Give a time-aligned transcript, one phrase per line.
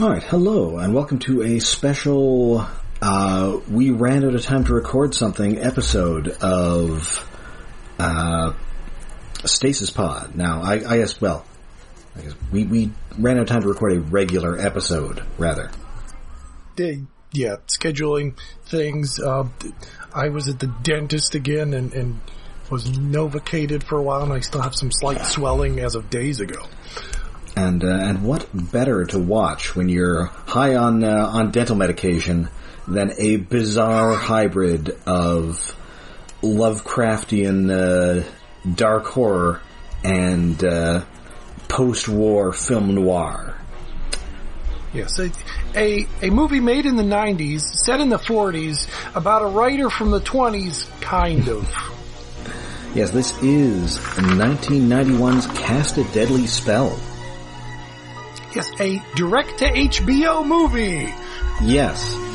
[0.00, 2.66] All right, hello, and welcome to a special.
[3.00, 7.30] Uh, we ran out of time to record something episode of
[8.00, 8.54] uh,
[9.44, 10.34] Stasis Pod.
[10.34, 11.46] Now, I, I guess, well,
[12.16, 15.70] I guess we, we ran out of time to record a regular episode, rather.
[17.30, 18.36] Yeah, scheduling
[18.66, 19.20] things.
[19.20, 19.46] Uh,
[20.12, 22.20] I was at the dentist again and, and
[22.68, 26.40] was novocated for a while, and I still have some slight swelling as of days
[26.40, 26.66] ago.
[27.56, 32.48] And uh, and what better to watch when you're high on uh, on dental medication
[32.88, 35.76] than a bizarre hybrid of
[36.42, 38.24] Lovecraftian uh,
[38.74, 39.60] dark horror
[40.02, 41.04] and uh,
[41.68, 43.56] post-war film noir.
[44.92, 45.32] Yes, a,
[45.74, 48.86] a, a movie made in the 90s, set in the 40s,
[49.16, 51.68] about a writer from the 20s, kind of.
[52.94, 56.96] Yes, this is 1991's Cast a Deadly Spell.
[58.54, 61.12] Yes, a direct to HBO movie.
[61.62, 62.33] Yes.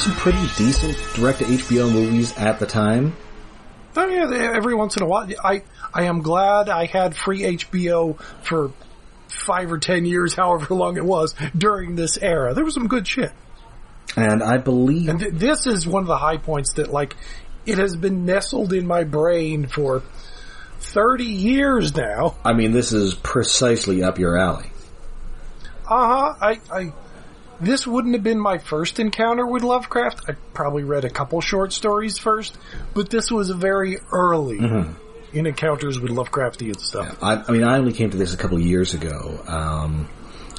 [0.00, 3.14] Some pretty decent direct to HBO movies at the time.
[3.96, 5.28] Oh yeah, every once in a while.
[5.44, 5.62] I
[5.92, 8.72] I am glad I had free HBO for
[9.28, 12.54] five or ten years, however long it was, during this era.
[12.54, 13.32] There was some good shit.
[14.16, 17.16] And I believe And th- this is one of the high points that like
[17.66, 20.02] it has been nestled in my brain for
[20.80, 22.36] 30 years now.
[22.44, 24.72] I mean this is precisely up your alley.
[25.86, 26.34] Uh-huh.
[26.40, 26.92] I, I,
[27.60, 30.22] this wouldn't have been my first encounter with Lovecraft.
[30.28, 32.56] I probably read a couple short stories first,
[32.94, 34.58] but this was very early
[35.32, 37.18] in encounters with Lovecraftian stuff.
[37.22, 39.42] I, I mean, I only came to this a couple of years ago.
[39.46, 40.08] Um,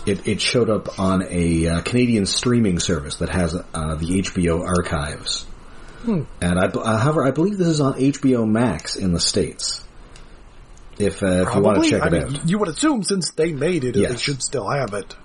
[0.05, 4.65] it, it showed up on a uh, Canadian streaming service that has uh, the HBO
[4.65, 5.45] archives.
[6.03, 9.83] And I, uh, however, I believe this is on HBO Max in the states.
[10.97, 13.31] If, uh, if you want to check I it mean, out, you would assume since
[13.31, 14.11] they made it, they Yes.
[14.13, 15.15] should should still have it.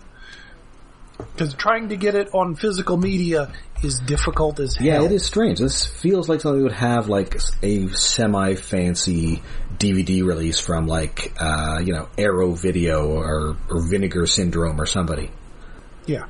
[1.18, 4.86] Because trying to get it on physical media is difficult as hell.
[4.86, 5.58] yeah, it is strange.
[5.58, 9.42] This feels like something that would have like a semi fancy
[9.78, 15.30] DVD release from like uh, you know Arrow Video or, or Vinegar Syndrome or somebody.
[16.06, 16.26] Yeah.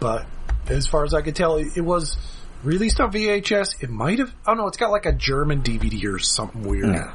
[0.00, 0.26] But
[0.66, 2.16] as far as I could tell, it, it was
[2.62, 3.82] released on VHS.
[3.82, 4.34] It might have.
[4.46, 6.86] Oh no, it's got like a German DVD or something weird.
[6.86, 7.12] Yeah.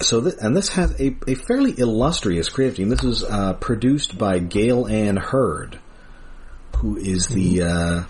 [0.00, 2.88] So, th- and this has a, a fairly illustrious creative team.
[2.88, 5.78] This was uh, produced by Gale Anne Hurd,
[6.76, 8.02] who is the uh,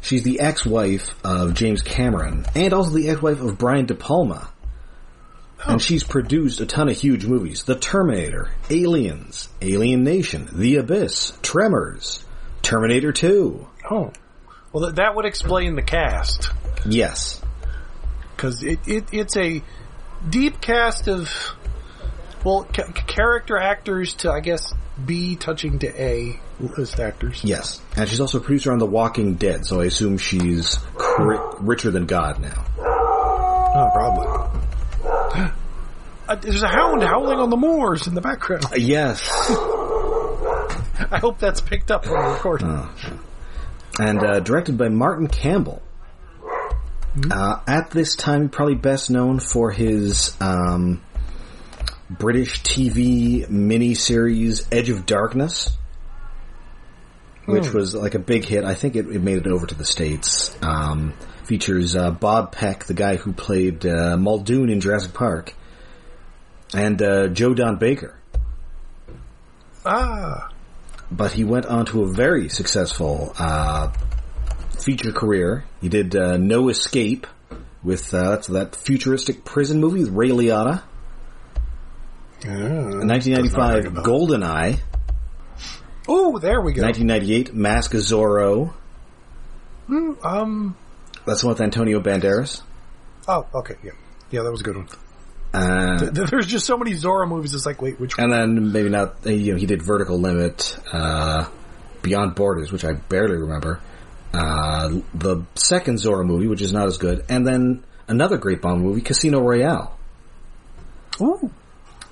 [0.00, 4.48] she's the ex-wife of James Cameron, and also the ex-wife of Brian De Palma.
[5.66, 11.36] And she's produced a ton of huge movies: The Terminator, Aliens, Alien Nation, The Abyss,
[11.42, 12.22] Tremors,
[12.62, 13.66] Terminator Two.
[13.90, 14.12] Oh.
[14.72, 16.50] Well, th- that would explain the cast.
[16.84, 17.40] Yes,
[18.36, 19.62] Because it, it, it's a
[20.28, 21.28] deep cast of,
[22.44, 24.72] well, ca- character actors to, I guess,
[25.04, 27.40] B touching to A list actors.
[27.42, 29.66] yes, and she's also a producer on The Walking Dead.
[29.66, 32.64] So I assume she's cri- richer than God now.
[32.78, 35.50] Oh, probably.
[36.26, 38.64] Uh, there's a hound howling on the moors in the background.
[38.78, 39.20] Yes.
[41.10, 42.88] I hope that's picked up on the recording.
[44.00, 45.82] and uh, directed by Martin Campbell.
[47.30, 51.00] Uh, at this time, probably best known for his um,
[52.10, 55.70] British TV miniseries Edge of Darkness,
[57.46, 58.64] which was like a big hit.
[58.64, 60.56] I think it, it made it over to the states.
[60.60, 61.14] Um,
[61.44, 65.54] features uh, Bob Peck, the guy who played uh, Muldoon in Jurassic Park,
[66.74, 68.18] and uh, Joe Don Baker.
[69.86, 70.50] Ah.
[71.10, 73.92] but he went on to a very successful uh,
[74.84, 75.64] feature career.
[75.80, 77.26] He did uh, No Escape
[77.82, 80.82] with uh, that's that futuristic prison movie with Ray Liotta.
[82.44, 84.78] In 1995, Goldeneye.
[86.06, 86.82] Oh, there we go.
[86.82, 88.74] 1998, Mask of Zorro.
[89.88, 90.76] Um.
[91.26, 92.60] That's the one with Antonio Banderas.
[93.26, 93.76] Oh, okay.
[93.82, 93.92] Yeah.
[94.30, 94.88] Yeah, that was a good one.
[95.54, 97.54] Uh, There's just so many Zorro movies.
[97.54, 98.32] It's like, wait, which one?
[98.32, 99.24] and then maybe not.
[99.24, 101.48] You know, he did Vertical Limit, uh,
[102.02, 103.80] Beyond Borders, which I barely remember.
[104.34, 108.82] Uh, the second Zorro movie, which is not as good, and then another great Bond
[108.82, 109.96] movie, Casino Royale.
[111.20, 111.50] Ooh.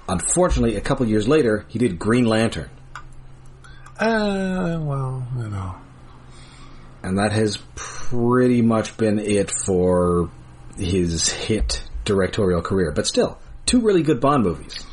[0.09, 2.71] Unfortunately, a couple years later, he did Green Lantern.
[3.99, 5.75] Uh, well, you know.
[7.03, 10.31] and that has pretty much been it for
[10.77, 12.91] his hit directorial career.
[12.93, 14.85] But still, two really good Bond movies,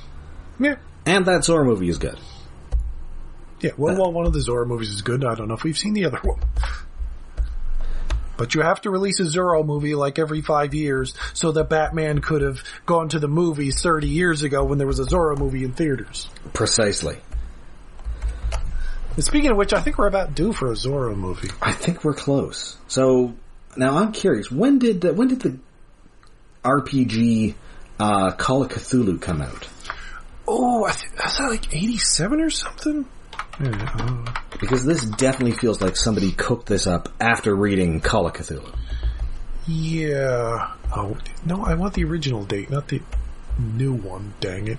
[0.59, 0.75] Yeah.
[1.05, 2.17] and that Zorro movie is good.
[3.61, 5.25] Yeah, well, well, one of the Zorro movies is good.
[5.25, 6.39] I don't know if we've seen the other one.
[8.39, 12.21] But you have to release a Zorro movie like every five years so that Batman
[12.21, 15.65] could have gone to the movies 30 years ago when there was a Zorro movie
[15.65, 16.29] in theaters.
[16.53, 17.17] Precisely.
[19.17, 21.49] And speaking of which, I think we're about due for a Zorro movie.
[21.61, 22.77] I think we're close.
[22.87, 23.35] So
[23.75, 24.49] now I'm curious.
[24.49, 25.57] When did uh, when did the
[26.63, 27.55] RPG
[27.99, 29.67] uh, Call of Cthulhu come out?
[30.47, 33.05] Oh, I think, is that like 87 or something?
[33.59, 38.73] Yeah, Because this definitely feels like somebody cooked this up after reading Call of Cthulhu.
[39.67, 40.73] yeah.
[40.95, 43.01] Oh, no, I want the original date, not the
[43.57, 44.77] new one, dang it.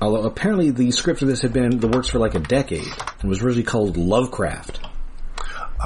[0.00, 2.86] Although apparently the script of this had been in the works for like a decade
[3.20, 4.80] and was originally called Lovecraft.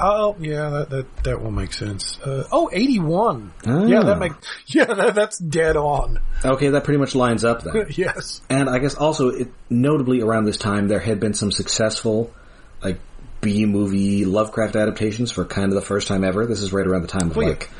[0.02, 2.18] Oh, yeah, that, that, that will make sense.
[2.20, 3.52] Uh, oh, 81.
[3.66, 3.84] Ah.
[3.84, 4.32] Yeah, that make,
[4.66, 6.20] yeah, that, that's dead on.
[6.44, 7.86] Okay, that pretty much lines up then.
[7.90, 8.40] yes.
[8.48, 12.32] And I guess also, it, notably around this time, there had been some successful,
[12.82, 13.00] like,
[13.40, 16.46] B movie Lovecraft adaptations for kind of the first time ever.
[16.46, 17.52] This is right around the time of Well, yeah.
[17.52, 17.70] like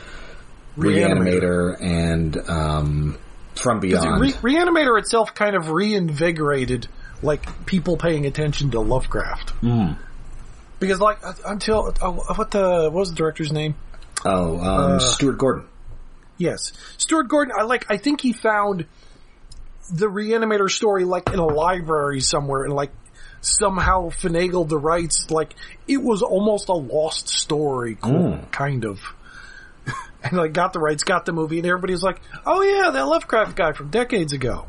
[0.77, 3.19] Reanimator and um,
[3.55, 4.21] From Beyond.
[4.21, 6.87] Re- Reanimator itself kind of reinvigorated,
[7.23, 9.55] like, people paying attention to Lovecraft.
[9.63, 9.99] Mm.
[10.81, 13.75] Because, like, uh, until, uh, what the, what was the director's name?
[14.25, 15.67] Oh, um, Uh, Stuart Gordon.
[16.37, 16.73] Yes.
[16.99, 18.87] Stuart Gordon, I like, I think he found
[19.93, 22.93] the Reanimator story, like, in a library somewhere and, like,
[23.41, 25.31] somehow finagled the rights.
[25.31, 25.55] Like,
[25.87, 28.51] it was almost a lost story, cool, Mm.
[28.53, 29.01] kind of.
[30.23, 33.57] and, like, got the rights, got the movie, and everybody's like, oh yeah, that Lovecraft
[33.57, 34.67] guy from decades ago.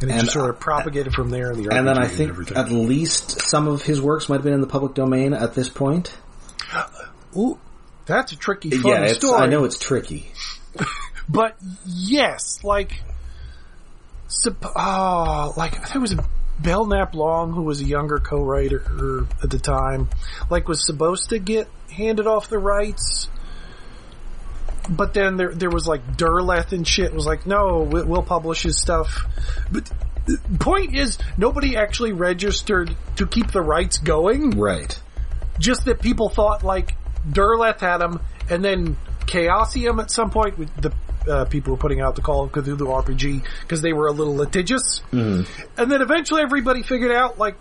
[0.00, 1.50] And it And, just sort of propagated from there.
[1.50, 4.54] And, the And then I think at least some of his works might have been
[4.54, 6.16] in the public domain at this point.
[7.36, 7.58] Ooh,
[8.06, 9.42] that's a tricky, yeah, story.
[9.42, 10.32] I know it's tricky.
[11.30, 11.56] But
[11.86, 13.00] yes, like,
[14.26, 16.16] sup- oh, like I think it was
[16.58, 20.08] Belknap Long, who was a younger co-writer at the time,
[20.50, 23.28] like was supposed to get handed off the rights,
[24.90, 28.62] but then there there was like Derleth and shit was like, no, we- we'll publish
[28.62, 29.24] his stuff.
[29.70, 29.90] But
[30.26, 34.98] the point is, nobody actually registered to keep the rights going Right.
[35.58, 36.96] just that people thought like
[37.28, 38.20] Derleth had them,
[38.50, 38.96] and then
[39.26, 40.92] Chaosium at some point with the
[41.30, 44.34] uh, people were putting out the Call of Cthulhu RPG because they were a little
[44.34, 45.46] litigious, Mhm.
[45.76, 47.56] and then eventually everybody figured out like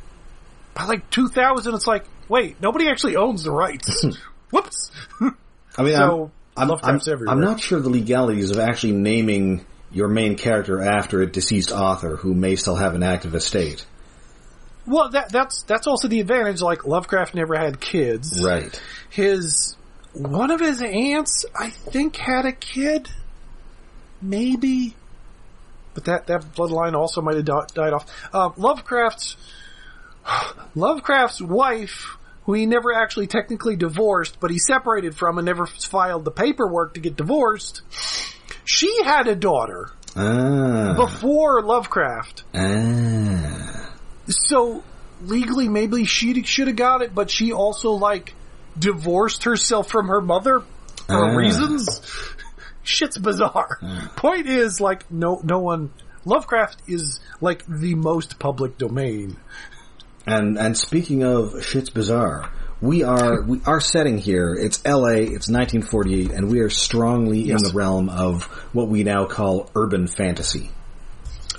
[0.73, 4.05] by like 2000, it's like wait, nobody actually owns the rights.
[4.51, 4.91] Whoops.
[5.77, 7.33] I mean, So, I'm, I'm, I'm, everywhere.
[7.33, 12.15] I'm not sure the legalities of actually naming your main character after a deceased author
[12.15, 13.85] who may still have an active estate.
[14.85, 16.61] Well, that that's that's also the advantage.
[16.61, 18.43] Like Lovecraft never had kids.
[18.43, 18.81] Right.
[19.09, 19.75] His
[20.13, 23.09] one of his aunts, I think, had a kid.
[24.21, 24.95] Maybe.
[25.93, 28.05] But that, that bloodline also might have died off.
[28.33, 29.35] Uh, Lovecraft's
[30.75, 32.17] Lovecraft's wife,
[32.49, 36.95] who he never actually technically divorced, but he separated from and never filed the paperwork
[36.95, 37.83] to get divorced.
[38.65, 40.95] She had a daughter Ah.
[40.95, 42.43] before Lovecraft.
[42.55, 43.91] ah.
[44.29, 44.83] So
[45.21, 48.33] legally, maybe she should have got it, but she also like
[48.79, 50.61] divorced herself from her mother
[51.05, 51.35] for Ah.
[51.35, 52.01] reasons.
[52.81, 53.77] Shit's bizarre.
[54.15, 55.91] Point is, like, no, no one.
[56.25, 59.37] Lovecraft is like the most public domain.
[60.25, 62.49] And and speaking of shit's bizarre,
[62.81, 64.53] we are we our setting here.
[64.53, 65.21] It's L.A.
[65.23, 67.61] It's 1948, and we are strongly Yes.
[67.63, 70.69] in the realm of what we now call urban fantasy.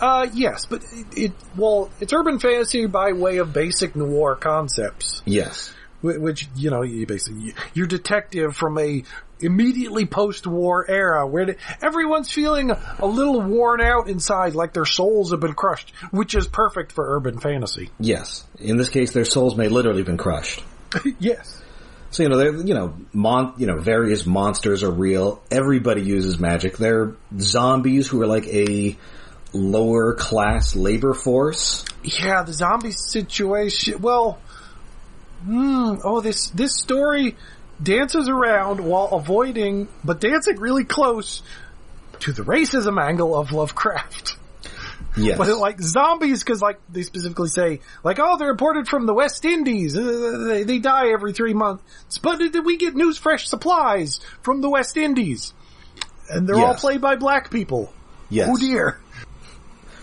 [0.00, 5.20] Uh, yes, but it, it well, it's urban fantasy by way of basic noir concepts,
[5.26, 5.72] Yes.
[6.00, 9.04] Whi- which you know, you basically you're detective from a
[9.40, 15.40] immediately post-war era where everyone's feeling a little worn out inside, like their souls have
[15.40, 17.90] been crushed, which is perfect for urban fantasy.
[17.98, 18.44] Yes.
[18.58, 20.62] In this case, their souls may literally have been crushed.
[21.18, 21.62] yes.
[22.10, 25.42] So you know, they're you know, mon- you know, various monsters are real.
[25.50, 26.76] Everybody uses magic.
[26.76, 28.96] They're zombies who are like a
[29.52, 31.84] lower class labor force.
[32.02, 34.00] Yeah, the zombie situation.
[34.00, 34.38] Well,
[35.44, 35.94] hmm.
[36.04, 37.36] Oh, this this story
[37.82, 41.42] dances around while avoiding, but dancing really close
[42.20, 44.36] to the racism angle of Lovecraft.
[45.16, 45.38] Yes.
[45.38, 49.44] But like zombies, because like they specifically say, like, oh, they're imported from the West
[49.44, 49.96] Indies.
[49.96, 51.82] Uh, they, they die every three months.
[52.18, 55.52] But did we get news fresh supplies from the West Indies?
[56.28, 57.92] And they're all played by black people.
[58.28, 58.48] yes.
[58.50, 59.00] Oh dear.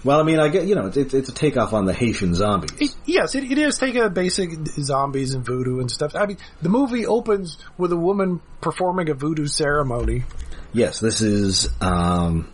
[0.07, 2.71] Well, I mean, I get you know, it's it's a takeoff on the Haitian zombies.
[2.79, 6.15] It, yes, it, it is taking a basic zombies and voodoo and stuff.
[6.15, 10.23] I mean, the movie opens with a woman performing a voodoo ceremony.
[10.71, 12.49] Yes, this is um,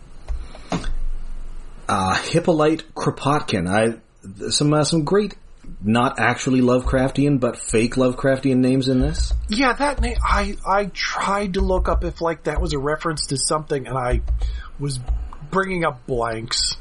[1.88, 3.70] uh, Hippolyte Kropotkin.
[3.70, 5.36] I some uh, some great,
[5.80, 9.32] not actually Lovecraftian, but fake Lovecraftian names in this.
[9.48, 10.16] Yeah, that name.
[10.24, 13.96] I I tried to look up if like that was a reference to something, and
[13.96, 14.22] I
[14.80, 14.98] was
[15.52, 16.78] bringing up blanks.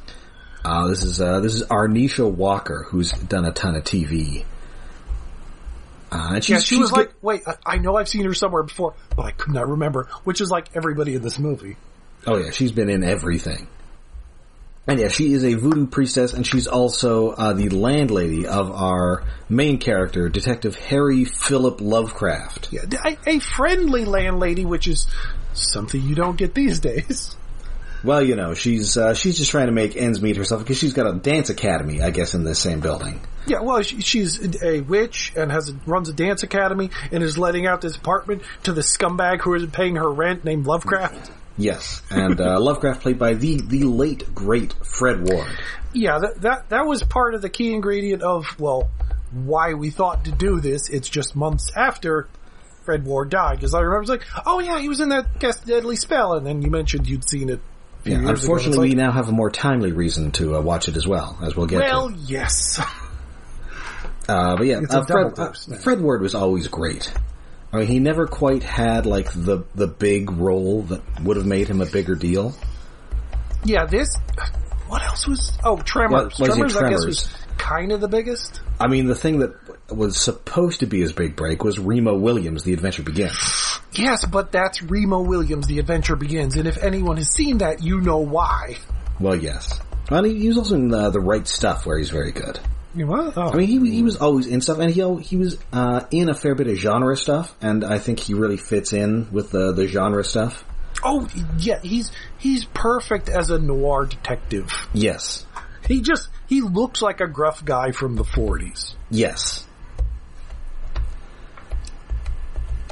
[0.66, 4.46] Uh, this is uh, this is Arnetia Walker, who's done a ton of TV.
[6.12, 8.34] Uh, and she's, Yeah, she was good- like, wait, I, I know I've seen her
[8.34, 10.08] somewhere before, but I could not remember.
[10.24, 11.76] Which is like everybody in this movie.
[12.26, 13.68] Oh yeah, she's been in everything.
[14.86, 19.24] And yeah, she is a voodoo priestess, and she's also uh, the landlady of our
[19.48, 22.72] main character, Detective Harry Philip Lovecraft.
[22.74, 25.08] Yeah, a, a friendly landlady, which is
[25.54, 27.36] something you don't get these days.
[28.04, 30.94] Well, you know, she's uh, she's just trying to make ends meet herself because she's
[30.94, 33.22] got a dance academy, I guess, in this same building.
[33.48, 37.38] Yeah, well, she, she's a witch and has a, runs a dance academy and is
[37.38, 41.32] letting out this apartment to the scumbag who isn't paying her rent named Lovecraft.
[41.58, 45.48] Yes, and uh, Lovecraft played by the the late great Fred Ward.
[45.94, 48.90] Yeah, that, that that was part of the key ingredient of well,
[49.32, 50.90] why we thought to do this.
[50.90, 52.28] It's just months after
[52.84, 55.40] Fred Ward died because I remember it was like, oh yeah, he was in that
[55.40, 57.62] Cast Deadly Spell, and then you mentioned you'd seen it.
[58.06, 61.08] Yeah, unfortunately, It's we now have a more timely reason to uh, watch it as
[61.08, 62.16] well, as we'll get well, to.
[62.16, 62.82] yes,
[64.28, 65.52] Uh, but yeah, uh, Fred, uh.
[65.82, 67.14] Fred Ward was always great.
[67.74, 71.68] I mean, he never quite had like the the big role that would have made
[71.68, 72.56] him a bigger deal.
[73.66, 73.86] yeah.
[73.86, 74.16] This.
[74.88, 75.58] What else was?
[75.64, 76.40] Oh, Tremors.
[76.40, 78.62] What- it Tremors, I guess, was kind of the biggest.
[78.80, 79.54] I mean, the thing that
[79.94, 83.80] was supposed to be his big break was Remo Williams, The Adventure Begins.
[83.94, 85.68] Yes, but that's Remo Williams.
[85.68, 88.78] The Adventure Begins, and if anyone has seen that, you know why.
[89.20, 89.80] Well, yes.
[90.10, 92.60] Well, he, he was also in uh, The Right Stuff, where he's very good.
[92.96, 93.38] What?
[93.38, 93.52] Oh.
[93.52, 96.36] I mean, he he was always in stuff, and he he was uh, in a
[96.36, 99.88] fair bit of genre stuff, and I think he really fits in with the the
[99.88, 100.64] genre stuff.
[101.04, 101.80] oh, yeah.
[101.82, 104.72] He's he's perfect as a noir detective.
[104.94, 105.44] Yes,
[105.88, 108.96] He just he looks like a gruff guy from the forties.
[109.10, 109.66] yes.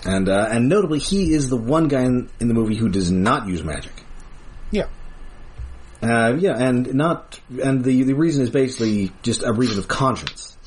[0.03, 3.11] And uh, and notably, he is the one guy in, in the movie who does
[3.11, 3.93] not use magic.
[4.71, 4.87] Yeah.
[6.01, 10.57] Uh, yeah, and not and the the reason is basically just a reason of conscience.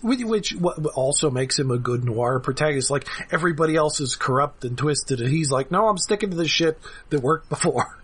[0.00, 0.54] Which, which
[0.94, 2.90] also makes him a good noir protagonist.
[2.90, 6.46] Like everybody else is corrupt and twisted, and he's like, "No, I'm sticking to the
[6.46, 6.78] shit
[7.10, 7.98] that worked before."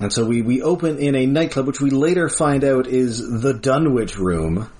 [0.00, 3.52] And so we, we open in a nightclub, which we later find out is the
[3.52, 4.70] Dunwich Room.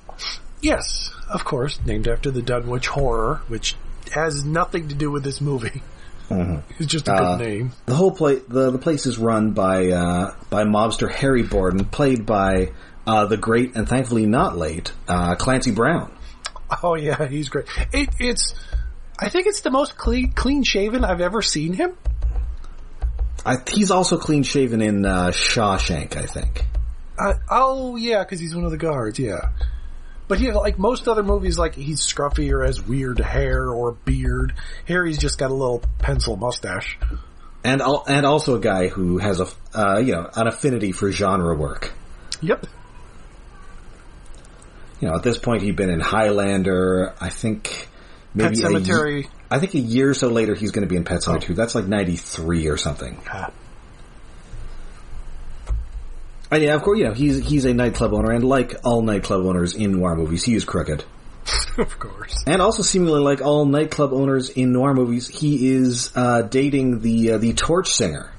[0.63, 3.77] Yes, of course, named after the Dunwich Horror, which
[4.13, 5.83] has nothing to do with this movie.
[6.31, 7.73] It's just a good Uh, name.
[7.87, 12.25] The whole place, the, the place is run by uh, by mobster Harry Borden, played
[12.25, 12.71] by
[13.05, 16.13] uh, the great and thankfully not late uh, Clancy Brown.
[16.85, 17.67] Oh yeah, he's great.
[17.93, 18.55] It, it's,
[19.19, 21.97] I think it's the most clean clean shaven I've ever seen him.
[23.45, 26.65] I, he's also clean shaven in uh, Shawshank, I think.
[27.19, 29.19] Uh, oh yeah, because he's one of the guards.
[29.19, 29.51] Yeah,
[30.29, 34.55] but yeah, like most other movies, like he's scruffy or has weird hair or beard.
[34.87, 36.99] Harry's just got a little pencil mustache.
[37.65, 41.11] And al- and also a guy who has a uh, you know an affinity for
[41.11, 41.93] genre work.
[42.43, 42.67] Yep.
[45.01, 47.15] You know, at this point he'd been in Highlander.
[47.21, 47.89] I think
[48.33, 49.29] maybe Pet Sematary.
[49.51, 51.57] I think a year or so later he's going to be in Pet Sematary.
[51.57, 53.21] That's like ninety three or something.
[53.29, 53.51] Ah,
[56.53, 59.45] And yeah, of course, you know he's he's a nightclub owner, and like all nightclub
[59.47, 61.05] owners in noir movies, he is crooked.
[61.79, 62.43] of course.
[62.47, 67.33] And also, seemingly like all nightclub owners in noir movies, he is uh, dating the
[67.33, 68.33] uh, the torch singer.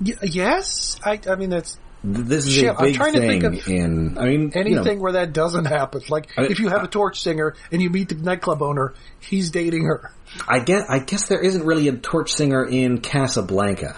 [0.00, 1.20] Y- yes, I.
[1.28, 3.68] I mean that's Th- This is Shit, a I'm big trying to thing think of
[3.68, 4.18] in.
[4.18, 6.02] I mean, you know, anything where that doesn't happen.
[6.08, 9.50] Like I- if you have a torch singer and you meet the nightclub owner, he's
[9.50, 10.10] dating her.
[10.48, 13.96] I guess I guess there isn't really a torch singer in Casablanca,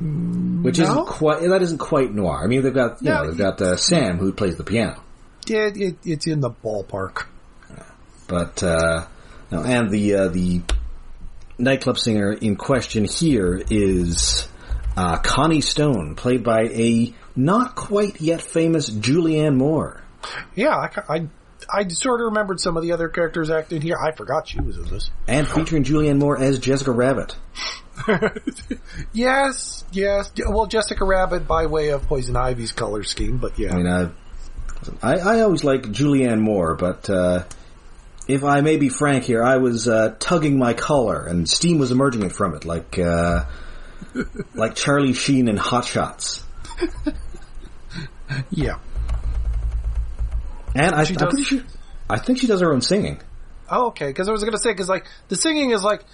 [0.00, 0.84] which No?
[0.84, 2.42] isn't quite that isn't quite noir.
[2.42, 5.00] I mean, they've got you No, know they've got uh, Sam who plays the piano,
[5.46, 7.26] Yeah, it, it's in the ballpark.
[8.26, 9.06] but uh,
[9.52, 10.62] no, and the uh, the
[11.58, 14.48] nightclub singer in question here is
[14.96, 20.02] uh, Connie Stone, played by a not quite yet famous Julianne Moore.
[20.54, 21.28] Yeah, I, I,
[21.72, 23.96] I sort of remembered some of the other characters acting here.
[24.02, 25.10] I forgot she was in this.
[25.28, 27.36] And featuring Julianne Moore as Jessica Rabbit.
[29.12, 30.30] Yes, yes.
[30.46, 33.72] Well, Jessica Rabbit by way of Poison Ivy's color scheme, but yeah.
[33.72, 34.12] I mean, uh,
[35.02, 37.44] I, I always like Julianne Moore, but uh,
[38.28, 41.90] if I may be frank here, I was uh, tugging my collar, and steam was
[41.90, 43.44] emerging from it, like uh,
[44.54, 46.42] like Charlie Sheen in Hot Shots.
[48.50, 48.78] Yeah.
[50.74, 51.62] And I, She I'm does- pretty sure,
[52.10, 53.20] I think she does her own singing.
[53.70, 54.08] Oh, okay.
[54.08, 56.04] Because I was gonna say, because like the singing is like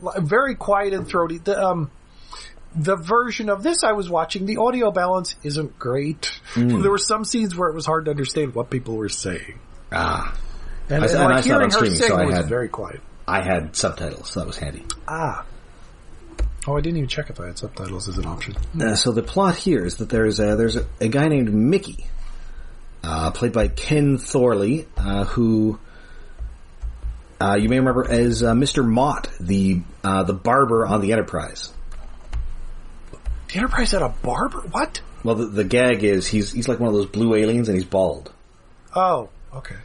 [0.00, 1.38] li- very quiet and throaty.
[1.38, 1.90] The um,
[2.74, 6.40] the version of this I was watching, the audio balance isn't great.
[6.54, 6.82] Mm.
[6.82, 9.58] There were some scenes where it was hard to understand what people were saying,
[9.92, 10.36] Ah,
[10.88, 12.24] and, I- and, and I like saw it on hearing her streaming, sing so I
[12.26, 13.00] was had- very quiet.
[13.28, 14.84] I had subtitles, so that was handy.
[15.06, 15.44] Ah.
[16.70, 18.54] Oh, I didn't even check if I had subtitles as an option.
[18.80, 22.06] Uh, so the plot here is that there's a, there's a, a guy named Mickey,
[23.02, 25.80] uh, played by Ken Thorley, uh, who
[27.40, 28.86] uh, you may remember as uh, Mr.
[28.86, 31.72] Mott, the uh, the barber on the Enterprise.
[33.48, 34.60] The Enterprise had a barber.
[34.60, 35.00] What?
[35.24, 37.84] Well, the, the gag is he's he's like one of those blue aliens, and he's
[37.84, 38.32] bald.
[38.94, 39.76] Oh, okay.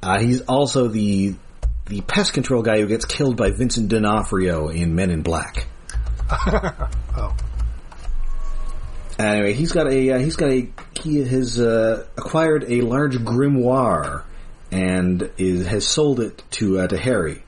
[0.00, 1.34] Uh, he's also the
[1.86, 5.66] the pest control guy who gets killed by Vincent D'Onofrio in Men in Black.
[6.30, 7.34] Oh,
[9.18, 10.68] Anyway, he's got a uh, he's got a
[11.02, 14.22] he has uh, acquired a large grimoire
[14.70, 17.42] and is has sold it to uh, to Harry.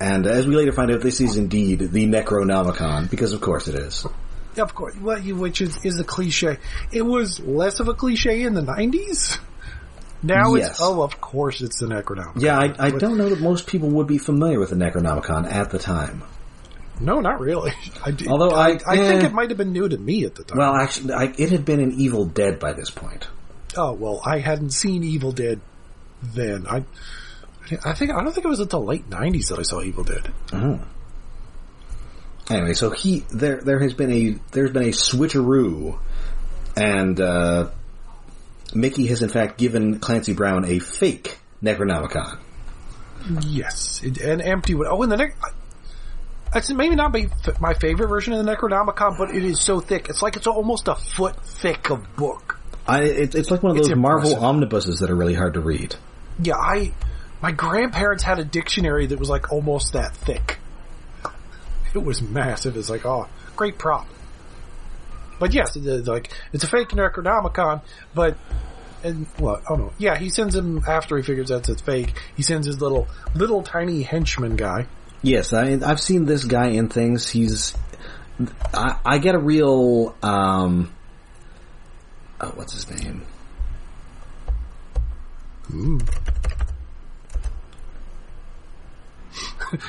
[0.00, 3.76] And as we later find out, this is indeed the Necronomicon because, of course, it
[3.76, 4.04] is.
[4.58, 4.94] of course.
[4.96, 6.58] Well, you- which is is the cliche.
[6.90, 9.38] It was less of a cliche in the nineties.
[10.22, 10.70] Now Yes.
[10.70, 12.42] it's oh, of course it's the Necronomicon.
[12.42, 15.70] Yeah, I, I don't know that most people would be familiar with the Necronomicon at
[15.70, 16.24] the time.
[17.00, 17.72] No, not really.
[18.04, 19.26] I did, Although I- I, think eh.
[19.26, 20.58] it might have been new to me at the time.
[20.58, 23.26] Well, actually, I, it had been an Evil Dead by this point.
[23.76, 25.60] oh well, I hadn't seen Evil Dead
[26.22, 26.66] then.
[26.66, 26.84] I,
[27.84, 30.32] I think I don't think it was until late '90s that I saw Evil Dead.
[30.52, 30.80] Oh.
[32.48, 35.98] Anyway, so he there there has been a there's been a switcheroo,
[36.76, 37.70] and uh,
[38.72, 42.38] Mickey has in fact given Clancy Brown a fake Necronomicon.
[43.42, 44.86] Yes, an empty one.
[44.88, 45.36] Oh, and the neck.
[46.54, 47.28] It's maybe not my,
[47.60, 50.08] my favorite version of the Necronomicon, but it is so thick.
[50.08, 52.58] It's like it's almost a foot thick of book.
[52.86, 54.44] I, it, it's like one of It's those Marvel impressive.
[54.44, 55.96] omnibuses that are really hard to read.
[56.42, 56.92] Yeah, I
[57.42, 60.58] my grandparents had a dictionary that was like almost that thick.
[61.94, 62.76] It was massive.
[62.76, 64.06] It's like, oh, great prop.
[65.38, 67.82] But yes, it is like it's a fake Necronomicon,
[68.14, 68.36] but
[69.02, 69.62] and what?
[69.68, 72.14] Oh no, yeah, he sends him after he figures out it's fake.
[72.36, 74.86] He sends his little little tiny henchman guy.
[75.22, 77.28] Yes, I, I've seen this guy in things.
[77.28, 77.74] He's
[78.72, 80.92] I, I get a real um,
[82.40, 83.24] oh, what's his name?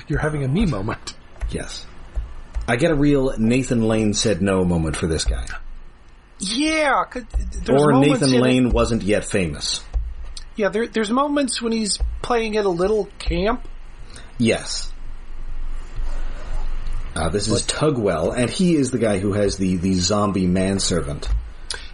[0.08, 1.16] You're having a me moment.
[1.50, 1.86] Yes,
[2.68, 5.46] I get a real Nathan Lane said no moment for this guy,
[6.40, 7.04] Yeah,
[7.70, 9.84] or Nathan in it- Lane wasn't yet famous.
[10.56, 13.68] Yeah, there, there's moments when he's playing it a little camp.
[14.40, 14.92] Yes.
[17.18, 21.28] Uh, this is Tugwell, and he is the guy who has the, the zombie manservant.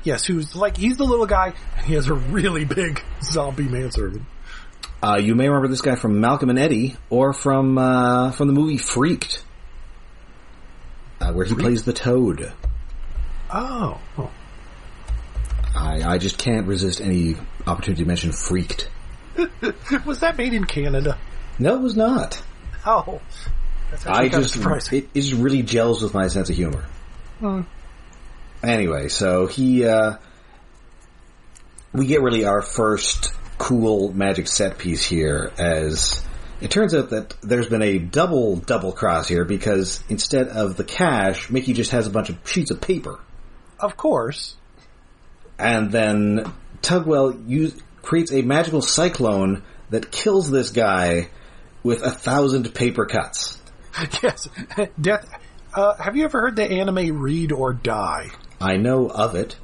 [0.04, 4.24] Yes, who's like he's the little guy, and he has a really big zombie manservant.
[5.02, 8.54] Uh, you may remember this guy from Malcolm and Eddie, or from uh, from the
[8.54, 9.42] movie Freaked,
[11.22, 12.52] uh, where he plays the Toad.
[13.50, 14.32] Oh, oh.
[15.74, 18.90] I, I just can't resist any opportunity to mention Freaked.
[20.06, 21.18] was that made in Canada?
[21.60, 22.44] No, it was not.
[22.86, 23.22] Oh,
[24.06, 25.00] I just of surprising.
[25.00, 26.84] it, it just really gels with my sense of humor.
[28.64, 30.18] Anyway, so he uh,
[31.92, 36.24] we get really our first cool magic set piece here as
[36.62, 40.84] it turns out that there's been a double double cross here because instead of the
[40.84, 43.20] cash, Mickey just has a bunch of sheets of paper.
[43.80, 44.56] Of course.
[45.60, 46.52] And then
[46.82, 51.30] Tugwell use, creates a magical cyclone that kills this guy
[51.84, 53.60] with a thousand paper cuts.
[54.24, 54.48] Yes,
[55.00, 55.30] death.
[55.74, 58.30] Uh, have you ever heard the anime Read or Die?
[58.62, 59.56] I know of it.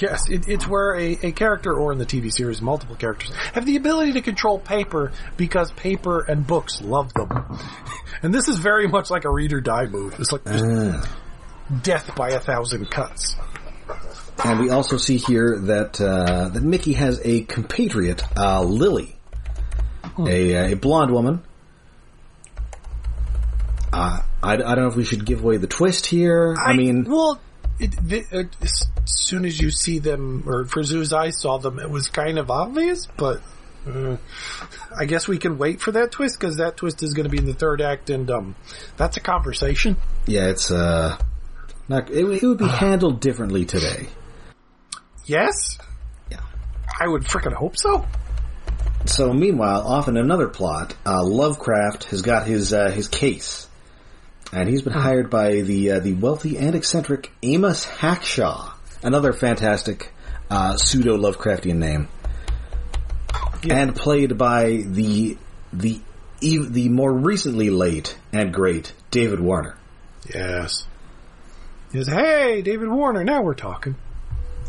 [0.00, 3.64] Yes, it, it's where a, a character, or in the TV series, multiple characters, have
[3.64, 7.30] the ability to control paper because paper and books love them.
[8.22, 10.14] And this is very much like a read or die move.
[10.18, 11.04] It's like Ah.
[11.82, 13.36] death by a thousand cuts.
[14.42, 19.16] And we also see here that uh, that Mickey has a compatriot, uh, Lily,
[20.18, 21.42] a, a blonde woman.
[23.94, 26.56] Uh, I, I don't know if we should give away the twist here.
[26.58, 27.40] I, mean, well,
[27.78, 31.78] it, the, it, as soon as you see them, or for Zoo's I saw them,
[31.78, 33.40] it was kind of obvious, but
[33.86, 34.16] uh,
[34.98, 37.38] I guess we can wait for that twist because that twist is going to be
[37.38, 38.56] in the third act, and um,
[38.96, 39.96] that's a conversation.
[40.26, 41.16] yeah, it's uh,
[41.88, 42.10] not.
[42.10, 44.08] It, it would be handled differently today.
[45.24, 45.78] Yes,
[46.30, 46.40] Yeah.
[47.00, 48.04] I would frickin' hope so.
[49.06, 53.68] So meanwhile, off in another plot, uh, Lovecraft has got his uh, his case,
[54.54, 60.12] and he's been hired by the uh, the wealthy and eccentric Amos Hackshaw, another fantastic
[60.50, 62.08] uh, pseudo Lovecraftian name,
[63.62, 63.76] Yeah.
[63.78, 65.36] and played by the
[65.72, 66.00] the
[66.42, 69.76] ev- the more recently late and great David Warner.
[70.32, 70.86] Yes.
[71.92, 73.96] He says, "Hey, David Warner, now we're talking."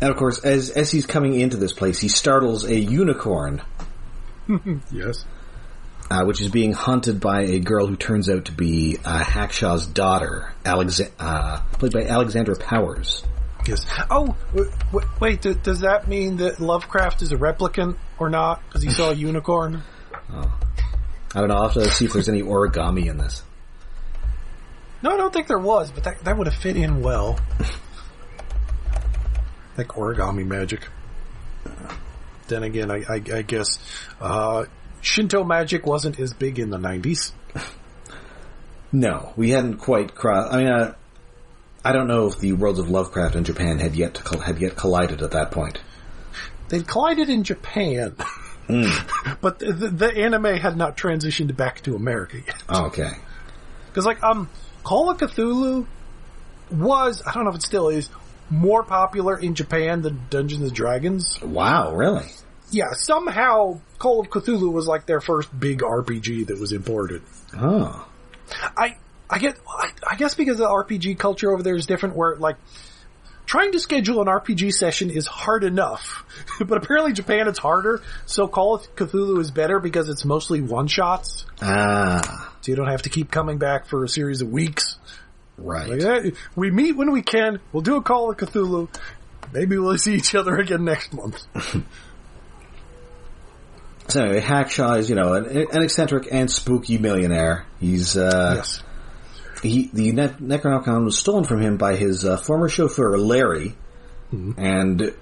[0.01, 3.61] And of course, as as he's coming into this place, he startles a unicorn,
[4.91, 5.25] Yes.
[6.09, 9.85] Uh, which is being hunted by a girl who turns out to be uh, Hackshaw's
[9.87, 13.23] daughter, Alexa- uh, played by Alexandra Powers.
[13.67, 13.83] Yes.
[14.11, 15.41] Oh, w- w- wait.
[15.41, 18.61] d- does that mean that Lovecraft is a replicant or not?
[18.67, 19.81] Because he saw a unicorn.
[20.29, 21.55] I don't know.
[21.55, 23.43] I'll have to see if there's any origami in this.
[25.01, 27.39] No, I don't think there was, but that that would have fit in well.
[29.77, 30.87] like origami magic.
[32.47, 33.79] Then again, I, I, I guess
[34.21, 34.65] uh,
[35.05, 37.31] Shinto magic wasn't as big in the '90s.
[38.91, 40.53] No, we hadn't quite crossed.
[40.53, 40.95] I mean, uh,
[41.83, 44.59] I don't know if the worlds of Lovecraft and Japan had yet to col- had
[44.59, 45.79] yet collided at that point.
[46.69, 48.15] They'd collided in Japan,
[49.41, 52.63] but the, the, the anime had not transitioned back to America yet.
[52.67, 53.11] Okay.
[53.87, 54.49] Because, like, um,
[54.83, 55.85] Call of Cthulhu
[56.71, 58.09] was, I don't know if it still is,
[58.49, 61.39] more popular in Japan than Dungeons and Dragons.
[61.41, 62.25] Wow, really?
[62.71, 67.21] Yeah, somehow Call of Cthulhu was like their first big RPG that was imported.
[67.55, 68.07] Oh.
[68.77, 68.97] I,
[69.29, 72.57] I get, I, I guess because the RPG culture over there is different where, like,
[73.45, 76.25] trying to schedule an RPG session is hard enough,
[76.59, 81.45] but apparently Japan it's harder, so Call of Cthulhu is better because it's mostly one-shots,
[81.61, 84.97] Ah, so you don't have to keep coming back for a series of weeks.
[85.57, 85.89] right.
[85.89, 87.59] Like that, we meet when we can.
[87.71, 88.89] We'll do a Call of Cthulhu.
[89.53, 91.41] Maybe we'll see each other again next month.
[94.07, 97.65] So anyway, Hackshaw is, you know, an, an eccentric and spooky millionaire.
[97.79, 98.83] He's, uh, yes.
[99.63, 103.75] he, the ne- Necronomicon was stolen from him by his uh, former chauffeur, Larry,
[104.31, 105.13] and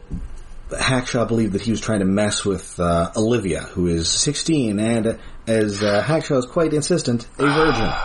[0.70, 5.20] Hackshaw believed that he was trying to mess with uh, Olivia, who is 16, and
[5.48, 7.92] as uh, Hackshaw is quite insistent, a virgin.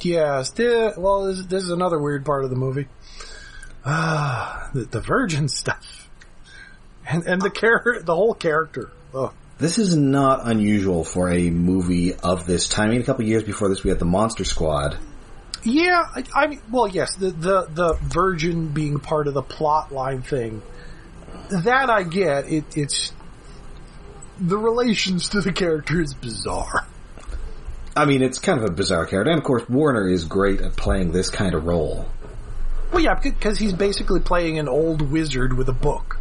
[0.00, 0.50] Yes.
[0.50, 2.88] The, well, this, this is another weird part of the movie.
[3.86, 6.08] Ah, the, the virgin stuff,
[7.06, 8.90] and and the char- the whole character.
[9.14, 12.88] Oh, This is not unusual for a movie of this time.
[12.88, 14.98] I mean, a couple years before this, we had the Monster Squad.
[15.62, 16.04] yeah.
[16.14, 17.14] I, I mean, well, yes.
[17.14, 20.60] The the the virgin being part of the plot line thing.
[21.50, 22.48] That I get.
[22.50, 23.12] It it's
[24.40, 26.86] the relations to the character is bizarre.
[27.96, 30.74] I mean, it's kind of a bizarre character, and of course, Warner is great at
[30.74, 32.08] playing this kind of role.
[32.92, 36.18] Well, yeah, because he's basically playing an old wizard with a book.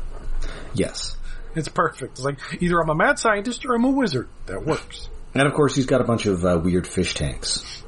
[0.75, 1.17] Yes.
[1.55, 2.13] It's perfect.
[2.13, 4.27] It's like either I'm a mad scientist or I'm a wizard.
[4.47, 5.09] That works.
[5.33, 7.83] And of course, he's got a bunch of uh, weird fish tanks.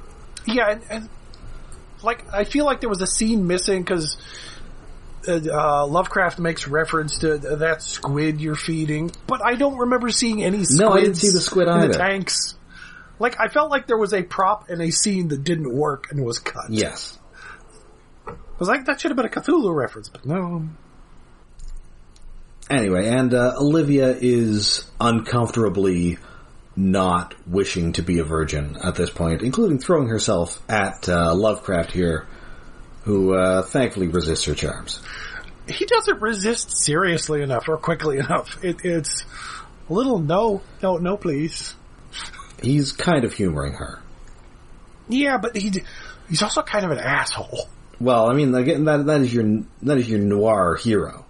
[0.45, 1.10] Yeah, and, and
[2.04, 4.17] like I feel like there was a scene missing because
[5.28, 10.43] uh, uh, Lovecraft makes reference to that squid you're feeding, but I don't remember seeing
[10.43, 12.56] any No, I didn't see the squid in the tanks.
[13.19, 16.23] Like I felt like there was a prop and a scene that didn't work and
[16.23, 16.69] was cut.
[16.69, 17.17] Yes.
[18.28, 20.67] I was like, that should have been a Cthulhu reference, but no.
[22.69, 26.17] Anyway, and uh, Olivia is uncomfortably
[26.75, 31.91] not wishing to be a virgin at this point, including throwing herself at uh, Lovecraft
[31.91, 32.28] here,
[33.04, 34.99] who uh, thankfully resists her charms.
[35.67, 38.63] he doesn't resist seriously enough or quickly enough.
[38.63, 39.23] It, it's
[39.89, 41.75] a little no, no, no, please.
[42.62, 44.01] He's kind of humoring her.
[45.08, 45.71] Yeah, but he
[46.28, 47.69] he's also kind of an asshole.
[47.99, 51.25] Well, I mean, again, that that is your that is your noir hero.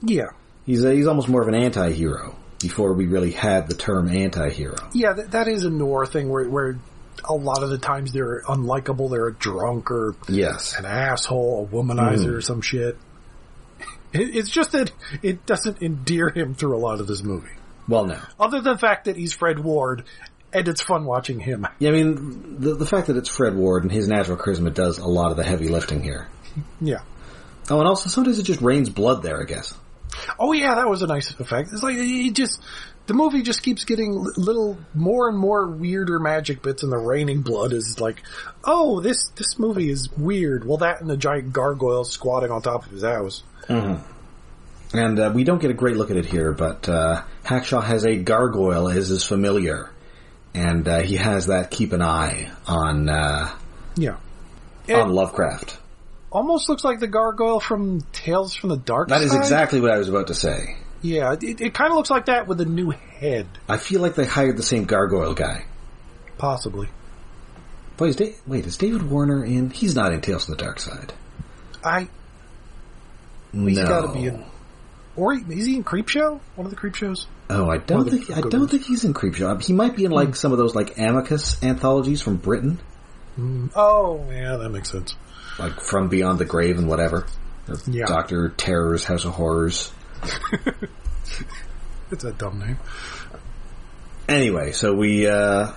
[0.00, 0.28] Yeah,
[0.68, 4.76] He's a, he's almost more of an anti-hero before we really had the term anti-hero.
[4.92, 6.78] yeah, that, that is a noir thing where where
[7.24, 9.10] a lot of the times they're unlikable.
[9.10, 10.76] They're a drunk or Yes.
[10.78, 12.44] an asshole, a womanizer, or mm.
[12.44, 12.98] some shit.
[14.12, 17.48] It, it's just that it doesn't endear him through a lot of this movie,
[17.88, 18.18] Well, no.
[18.38, 20.04] other than the fact that he's Fred Ward,
[20.52, 21.66] and it's fun watching him.
[21.78, 24.98] Yeah, I mean, the the fact that it's Fred Ward and his natural charisma does
[24.98, 26.28] a lot of the heavy lifting here.
[26.80, 27.00] Yeah.
[27.70, 29.74] Oh, and also sometimes it just rains blood there, I guess.
[30.38, 31.70] Oh yeah, that was a nice effect.
[31.72, 32.62] It's like he just
[33.06, 37.40] the movie just keeps getting little more and more weirder magic bits, and the raining
[37.40, 38.22] blood is like,
[38.64, 40.66] oh, this this movie is weird.
[40.66, 43.42] Well, that and the giant gargoyle squatting on top of his house.
[44.92, 48.06] And uh, we don't get a great look at it here, but uh, Hackshaw has
[48.06, 49.90] a gargoyle as his familiar,
[50.54, 53.54] and uh, he has that keep an eye on uh,
[54.86, 55.78] Yeah, on Lovecraft.
[56.30, 59.20] Almost looks like the gargoyle from Tales from the Dark Side.
[59.20, 60.76] That is exactly what I was about to say.
[61.02, 64.14] Yeah, it, it kind of looks like that with a new head, I feel like
[64.16, 65.64] they hired the same gargoyle guy.
[66.38, 66.88] possibly.
[67.98, 69.70] Wait, is Da- wait, is David Warner in?
[69.70, 71.12] He's not in Tales from the Dark Side.
[71.84, 72.08] I
[73.52, 73.66] No.
[73.66, 74.44] he's got to be in.
[75.16, 76.38] Or is he in Creepshow?
[76.54, 77.26] One of the creep shows?
[77.50, 78.70] Oh, I don't One of the think I don't ones.
[78.70, 79.60] think he's in Creepshow.
[79.64, 80.34] He might be in like hmm.
[80.34, 82.78] some of those like Amicus anthologies from Britain,
[83.34, 83.66] hmm.
[83.74, 85.16] Oh, yeah, that makes sense.
[85.58, 87.26] Like From Beyond the Grave and whatever.
[87.86, 88.06] Yeah.
[88.06, 89.92] Doctor Terror's House of Horrors.
[92.10, 92.78] It's a dumb name.
[94.28, 95.72] Anyway, so we uh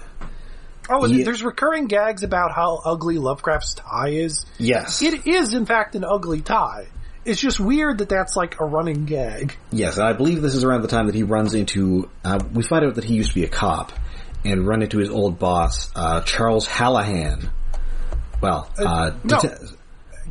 [0.89, 1.23] Oh, Yeah.
[1.25, 4.45] there's recurring gags about how ugly Lovecraft's tie is.
[4.57, 5.01] yes.
[5.01, 6.87] It is, in fact, an ugly tie.
[7.23, 9.55] It's just weird that that's like a running gag.
[9.71, 12.09] Yes, and I believe this is around the time that he runs into.
[12.25, 13.91] Uh, we find out that he used to be a cop,
[14.43, 17.49] and run into his old boss, uh, Charles Hallahan.
[18.41, 19.39] Well, uh, no.
[19.39, 19.51] dete-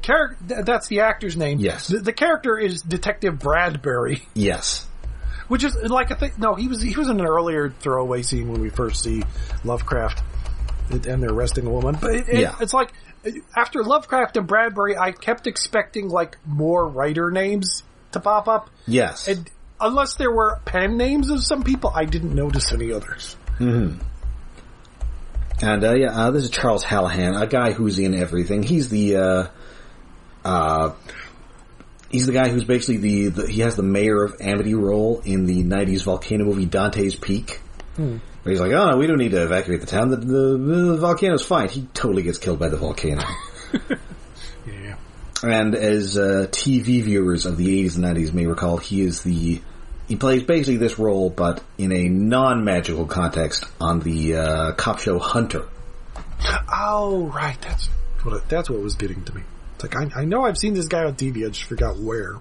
[0.02, 1.58] Char- th- that's the actor's name.
[1.60, 1.88] Yes.
[1.88, 4.86] The, the character is Detective Bradbury, yes,
[5.48, 6.32] which is like a thing.
[6.38, 9.22] No, he was he was in an earlier throwaway scene when we first see
[9.64, 10.22] Lovecraft
[10.90, 11.96] and they're arresting a woman.
[12.00, 12.54] But it, it- Yeah.
[12.60, 12.92] it's like
[13.56, 18.70] after Lovecraft and Bradbury, I kept expecting like more writer names to pop up.
[18.86, 19.28] yes.
[19.28, 23.36] And unless there were pen names of some people, I didn't notice any others.
[25.62, 28.62] And uh, yeah, uh, this is Charles Hallahan, a guy who's in everything.
[28.62, 29.46] He's the uh,
[30.44, 30.92] uh,
[32.10, 35.44] he's the guy who's basically the, the he has the mayor of Amity role in
[35.44, 37.60] the '90s volcano movie Dante's Peak.
[38.42, 40.08] Where he's like, oh no, we don't need to evacuate the town.
[40.08, 41.68] The, the, the volcano's fine.
[41.68, 43.22] He totally gets killed by the volcano.
[44.66, 44.96] Yeah.
[45.42, 49.60] And as uh, TV viewers of the 80s and 90s may recall, he is the
[50.10, 55.20] he plays basically this role, but in a non-magical context on the uh, cop show
[55.20, 55.68] Hunter.
[56.68, 57.56] Oh, right.
[57.60, 57.86] That's
[58.24, 59.42] what it, that's what was getting to me.
[59.76, 61.46] It's like I, I know I've seen this guy on TV.
[61.46, 62.40] I just forgot where.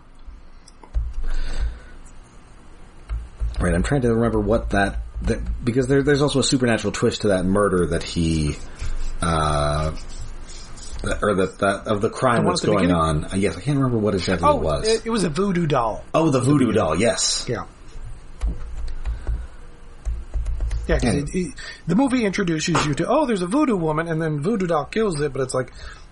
[3.60, 7.21] Right, I'm trying to remember what that, that because there, there's also a supernatural twist
[7.21, 8.55] to that murder that he,
[9.21, 9.95] uh,
[11.22, 12.96] or that, that of the crime The that's the going beginning?
[13.02, 13.26] on.
[13.26, 14.88] Uh, yes, I can't remember what exactly Oh, it was.
[14.88, 16.04] It, it was a voodoo doll.
[16.14, 16.96] oh, the voodoo doll.
[17.00, 17.46] Yes.
[17.48, 17.66] Yeah.
[20.88, 21.20] Yeah, 'cause Yeah.
[21.22, 21.54] it, it,
[21.88, 25.22] the movie introduces you to oh, there's a voodoo woman, and then voodoo doll kills
[25.22, 25.72] it, but it's like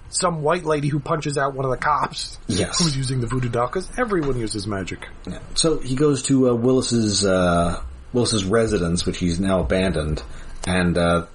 [0.10, 2.38] some white lady who punches out one of the cops.
[2.48, 2.80] Yes.
[2.80, 5.08] who's using the voodoo doll because everyone uses magic.
[5.28, 5.40] Yeah.
[5.56, 7.82] So he goes to uh, Willis's uh,
[8.14, 10.22] Willis's residence, which he's now abandoned,
[10.68, 11.28] and uh, and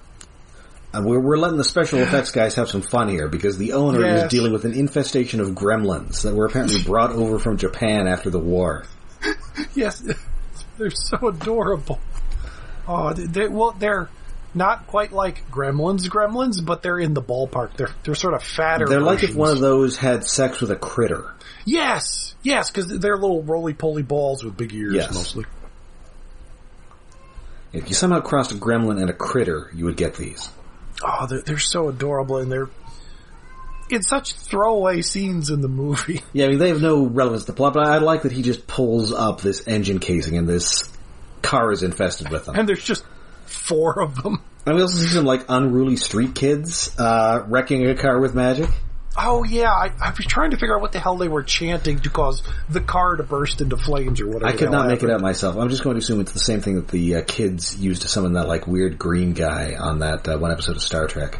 [0.93, 4.05] Uh, we're we're letting the special effects guys have some fun here because the owner
[4.05, 8.29] is dealing with an infestation of gremlins that were apparently brought over from Japan after
[8.29, 8.85] the war.
[9.73, 10.03] Yes,
[10.77, 11.99] they're so adorable.
[12.87, 14.09] Oh, they, they, well, they're
[14.53, 17.75] not quite like Gremlins, Gremlins, but they're in the ballpark.
[17.75, 18.85] They're they're sort of fatter.
[18.85, 21.33] They're like if one of those had sex with a critter.
[21.65, 25.13] Yes, yes, because they're little roly poly balls with big ears, Yes.
[25.13, 25.45] mostly.
[27.71, 30.49] If you somehow crossed a gremlin and a critter, you would get these.
[31.01, 32.69] Oh, they're, they're so adorable, and they're
[33.89, 36.21] in such throwaway scenes in the movie.
[36.33, 38.41] Yeah, I mean they have no relevance to the plot, but I like that he
[38.41, 40.91] just pulls up this engine casing and this
[41.41, 42.55] car is infested with them.
[42.55, 43.05] And there's just
[43.45, 44.41] four of them.
[44.65, 48.69] And we also see some like unruly street kids uh, wrecking a car with magic.
[49.15, 51.99] Oh yeah, I, I was trying to figure out what the hell they were chanting
[51.99, 54.47] to cause the car to burst into flames or whatever.
[54.47, 55.11] I could not make it happened.
[55.11, 55.55] out myself.
[55.55, 58.07] I'm just going to assume it's the same thing that the uh, kids used to
[58.07, 61.39] summon that like weird green guy on that uh, one episode of Star Trek.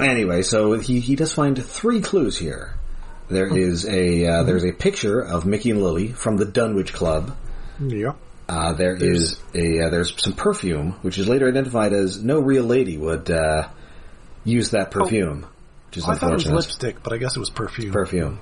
[0.00, 2.74] Anyway, so he he does find three clues here.
[3.28, 7.36] There is a uh, there's a picture of Mickey and Lily from the Dunwich Club.
[7.80, 8.12] Yeah.
[8.48, 12.64] Uh, there is a uh, there's some perfume, which is later identified as no real
[12.64, 13.68] lady would uh,
[14.44, 15.46] use that perfume,
[15.88, 17.92] which is I thought it was lipstick, but I guess it was perfume.
[17.92, 18.40] perfume.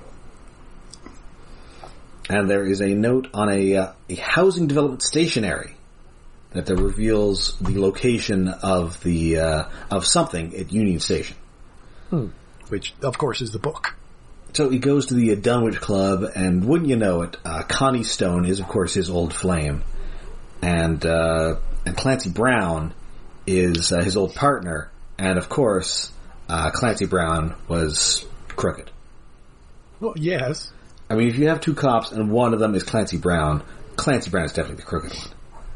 [2.29, 5.77] And there is a note on a, uh, a housing development stationery
[6.51, 11.35] that there reveals the location of the uh, of something at Union Station.
[12.69, 13.95] which of course is the book.
[14.53, 18.45] So he goes to the Dunwich Club, and wouldn't you know it, uh, Connie Stone
[18.45, 19.83] is of course his old flame,
[20.61, 22.93] and uh, and Clancy Brown
[23.45, 26.11] is uh, his old partner, and of course
[26.49, 28.91] uh, Clancy Brown was crooked.
[29.99, 30.71] Well, yes.
[31.09, 33.63] I mean, if you have two cops and one of them is Clancy Brown,
[33.95, 35.27] Clancy Brown is definitely the crooked one.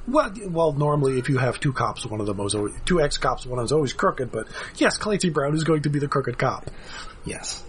[0.07, 3.17] Well, well, normally if you have two cops, one of them is always, two ex
[3.17, 4.31] cops, one of them is always crooked.
[4.31, 6.69] But yes, Clancy Brown is going to be the crooked cop.
[7.23, 7.63] Yes.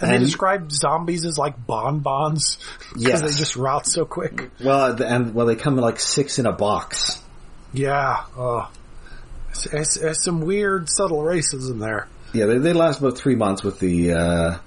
[0.00, 2.58] And, they describe zombies as like bonbons
[2.92, 3.20] because Yes.
[3.22, 4.50] they just rot so quick.
[4.62, 7.22] Well, and well, they come in like six in a box.
[7.72, 8.24] Yeah.
[8.36, 8.70] Oh.
[9.50, 12.08] It's, it's, it's some weird, subtle racism there.
[12.34, 14.58] Yeah, they, they last about three months with the, uh, uh,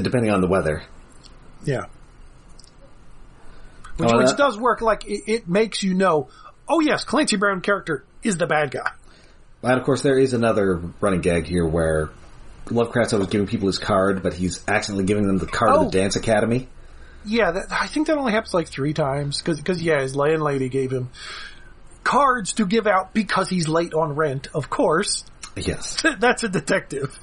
[0.00, 0.84] depending on the weather.
[1.64, 1.86] Yeah.
[3.96, 4.80] which, Oh, which that- does work.
[4.80, 6.28] Like it, it makes you know,
[6.68, 8.92] oh yes, Clancy Brown character is the bad guy.
[9.62, 12.10] And of course, there is another running gag here where
[12.70, 15.84] Lovecraft's always giving people his card, but he's accidentally giving them the card of Oh.
[15.84, 16.68] the dance academy.
[17.24, 20.90] Yeah, that, I think that only happens like three times because yeah, his landlady gave
[20.90, 21.10] him
[22.04, 24.48] cards to give out because he's late on rent.
[24.54, 25.24] Of course,
[25.56, 26.02] Yes.
[26.18, 27.18] that's a detective.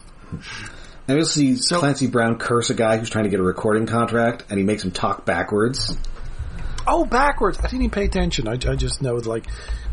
[1.08, 3.86] And you'll see So- Clancy Brown curse a guy who's trying to get a recording
[3.88, 5.98] contract, and he makes him talk backwards.
[6.86, 7.58] Oh, backwards!
[7.60, 8.48] I didn't even pay attention.
[8.48, 9.46] I, I just know like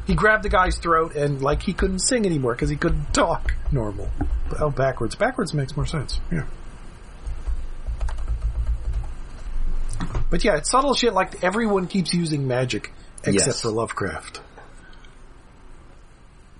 [0.06, 3.54] he grabbed the guy's throat and like he couldn't sing anymore because he couldn't talk
[3.72, 4.08] normal.
[4.60, 5.14] Oh, backwards!
[5.14, 6.20] Backwards makes more sense.
[6.30, 6.44] Yeah.
[10.30, 13.60] But yeah, it's subtle shit like everyone keeps using magic except Yes.
[13.62, 14.40] for Lovecraft.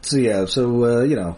[0.02, 1.36] So yeah, so uh, you know,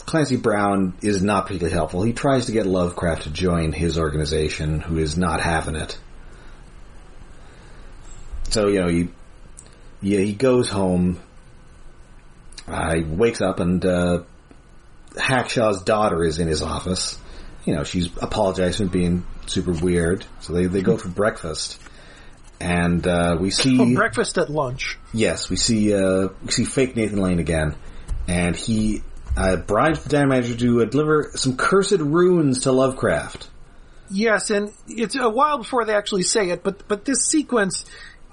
[0.00, 2.02] Clancy Brown is not particularly helpful.
[2.02, 5.98] He tries to get Lovecraft to join his organization, who is not having it.
[8.50, 9.08] So you know, he
[10.02, 11.20] yeah he goes home.
[12.68, 14.22] Uh, he wakes up and uh,
[15.14, 17.18] Hackshaw's daughter is in his office.
[17.64, 20.24] You know, she's apologizing for being super weird.
[20.40, 21.80] So they they go for breakfast,
[22.60, 24.98] and uh, we see Oh, breakfast at lunch.
[25.12, 27.76] Yes, we see uh, we see fake Nathan Lane again,
[28.26, 29.02] and he
[29.36, 33.48] uh, bribes the diner manager to uh, deliver some cursed runes to Lovecraft.
[34.10, 37.84] Yes, and it's a while before they actually say it, but but this sequence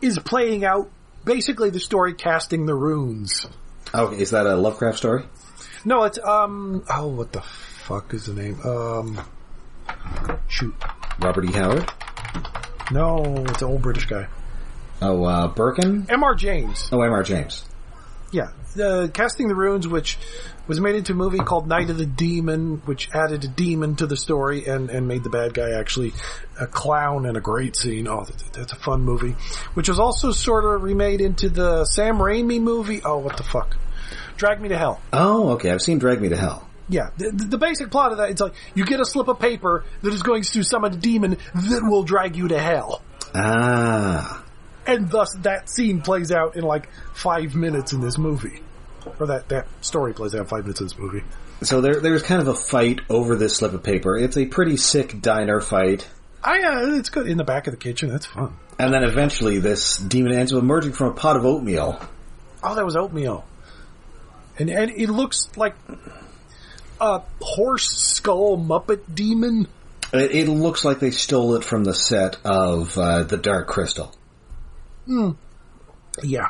[0.01, 0.89] is playing out
[1.25, 3.47] basically the story casting the runes.
[3.99, 5.23] Okay, is that a Lovecraft story?
[5.83, 8.59] No, it's um oh what the fuck is the name?
[8.61, 9.19] Um
[10.47, 10.73] shoot.
[11.19, 11.51] Robert E.
[11.53, 11.89] Howard.
[12.91, 14.27] No, it's an old British guy.
[15.01, 16.05] Oh, uh, Birkin.
[16.09, 16.35] M.R.
[16.35, 16.89] James.
[16.91, 17.23] Oh, M.R.
[17.23, 17.65] James.
[18.31, 18.49] Yeah.
[18.81, 20.17] Uh, Casting the Runes, which
[20.67, 24.07] was made into a movie called Night of the Demon, which added a demon to
[24.07, 26.13] the story and, and made the bad guy actually
[26.59, 28.07] a clown and a great scene.
[28.07, 29.35] Oh, that's a fun movie.
[29.73, 33.01] Which was also sort of remade into the Sam Raimi movie.
[33.03, 33.77] Oh, what the fuck?
[34.37, 35.01] Drag Me to Hell.
[35.13, 35.71] Oh, okay.
[35.71, 36.67] I've seen Drag Me to Hell.
[36.87, 39.83] Yeah, the, the basic plot of that, it's like, you get a slip of paper
[40.03, 43.01] that is going to summon a demon that will drag you to hell.
[43.33, 44.43] Ah,
[44.85, 48.61] And thus that scene plays out in like five minutes in this movie.
[49.19, 51.23] Or that, that story plays out in five minutes in this movie.
[51.63, 54.15] so there there's kind of a fight over this slip of paper.
[54.17, 56.07] It's a pretty sick diner fight,
[56.43, 58.09] I, uh, it's good in the back of the kitchen.
[58.09, 58.55] That's fun.
[58.77, 61.99] and then eventually this demon ends up emerging from a pot of oatmeal.
[62.61, 63.43] Oh, that was oatmeal.
[64.57, 65.75] And, and it looks like
[67.01, 69.67] a horse skull Muppet demon.
[70.13, 74.13] It, it looks like they stole it from the set of uh, the Dark Crystal.
[75.05, 75.31] Hmm.
[76.23, 76.49] Yeah.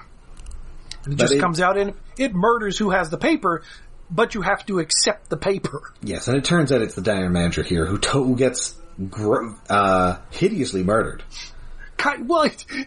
[1.04, 3.64] And it But just it- comes out and it murders who has the paper,
[4.12, 5.94] but you have to accept the paper.
[6.04, 8.76] Yes, and it turns out it's the diner manager here who, to- who gets
[9.10, 11.24] gr- uh, hideously murdered.
[11.98, 12.44] Kind, well,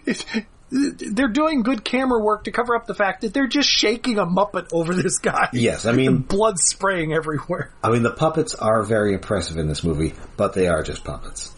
[0.06, 0.24] it,
[0.70, 4.26] they're doing good camera work to cover up the fact that they're just shaking a
[4.26, 5.48] Muppet over this guy.
[5.52, 7.72] Yes, I mean, Blood spraying everywhere.
[7.82, 11.54] I mean the puppets are very impressive in this movie, but they are just puppets.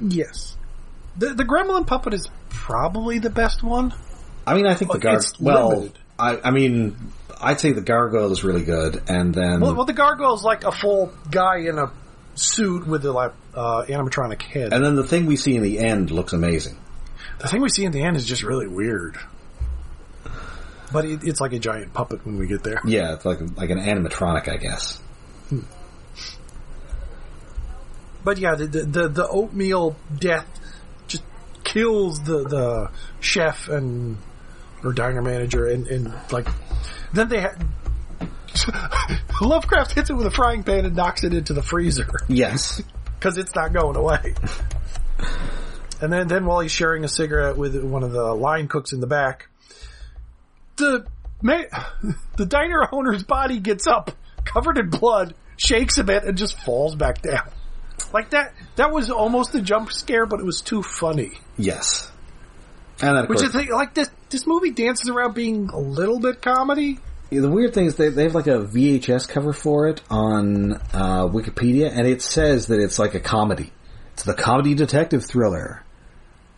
[0.00, 0.56] Yes.
[1.16, 3.92] The, the Gremlin puppet is probably the best one.
[4.46, 5.98] I mean, I think the gar it's well, limited.
[6.18, 6.96] I, I mean,
[7.40, 10.72] I'd say the gargoyle is really good, and then Well, well the gargoyle's like a
[10.72, 11.92] full guy in a
[12.34, 14.72] suit with a like uh, animatronic head.
[14.72, 16.76] and then the thing we see in the end looks amazing.
[17.42, 19.18] The thing we see in the end is just really weird.
[20.92, 22.80] But it, it's like a giant puppet when we get there.
[22.84, 25.00] Yeah, it's like like an animatronic, I guess.
[28.24, 30.46] But yeah, the the, the, the oatmeal death
[31.08, 31.24] just
[31.64, 34.18] kills the the chef and
[34.84, 36.48] or diner manager and, and like
[37.12, 37.54] then they ha-
[39.40, 42.82] Lovecraft hits it with a frying pan and knocks it into the freezer Yes,
[43.18, 44.34] because it's not going away.
[46.02, 48.98] And then then while he's sharing a cigarette with one of the line cooks in
[48.98, 49.48] the back,
[50.76, 51.06] the
[51.40, 51.62] ma-
[52.36, 54.10] the diner owner's body gets up
[54.44, 57.48] covered in blood, shakes a bit, and just falls back down.
[58.12, 61.38] Like that, that was almost a jump scare, but it was too funny.
[61.56, 62.10] yes,
[63.00, 64.10] and Which course, is like this.
[64.28, 66.98] This movie dances around being a little bit comedy.
[67.30, 71.28] the weird thing is they they have like a VHS cover for it on uh,
[71.28, 73.72] Wikipedia, and it says that it's like a comedy.
[74.14, 75.84] It's the comedy detective thriller.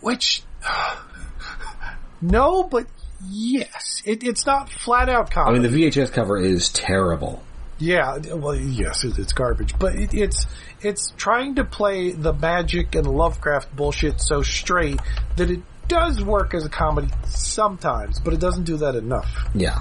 [0.05, 0.43] Which,
[2.21, 2.87] no, but
[3.27, 5.59] yes, it, it's not flat out comedy.
[5.59, 7.43] I mean, the VHS cover is terrible.
[7.79, 10.47] Yeah, well, yes, it, it's garbage, but it, it's
[10.83, 15.01] it's trying to play the magic and Lovecraft bullshit so straight
[15.37, 19.49] that it does work as a comedy sometimes, but it doesn't do that enough.
[19.55, 19.81] Yeah.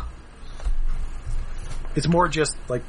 [1.96, 2.82] It's more just like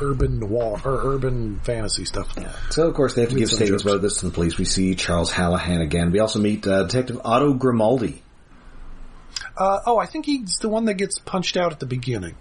[0.00, 2.34] urban noir or urban fantasy stuff.
[2.70, 4.58] So of course they have to give statements about this to the police.
[4.58, 6.10] We see Charles Hallahan again.
[6.10, 8.22] We also meet uh, Detective Otto Grimaldi.
[9.56, 12.34] Uh, oh, I think he's the one that gets punched out at the beginning.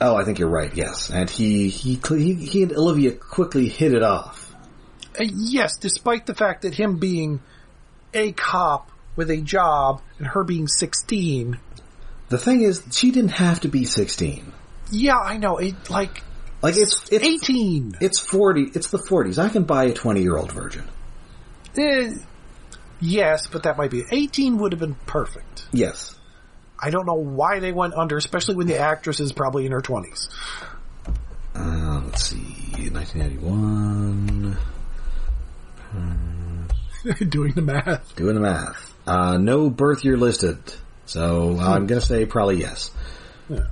[0.00, 0.74] Oh, I think you're right.
[0.74, 4.54] Yes, and he he he, he and Olivia quickly hit it off.
[5.18, 7.40] Uh, yes, despite the fact that him being
[8.12, 11.58] a cop with a job and her being 16.
[12.28, 14.52] The thing is, she didn't have to be 16.
[14.90, 15.58] Yeah, I know.
[15.58, 16.22] It like
[16.66, 17.98] Like it's it's 18.
[18.00, 18.72] It's 40.
[18.74, 19.38] It's the 40s.
[19.38, 20.82] I can buy a 20 year old virgin.
[21.78, 22.10] Eh,
[23.00, 25.68] yes, but that might be 18 would have been perfect.
[25.70, 26.18] Yes.
[26.76, 29.80] I don't know why they went under, especially when the actress is probably in her
[29.80, 30.28] 20s.
[31.54, 34.58] Uh, let's see, 1991.
[37.28, 38.16] Doing the math.
[38.16, 38.92] Doing the math.
[39.06, 40.58] Uh, no birth year listed,
[41.04, 42.90] so I'm gonna say probably yes.
[43.48, 43.66] Yeah.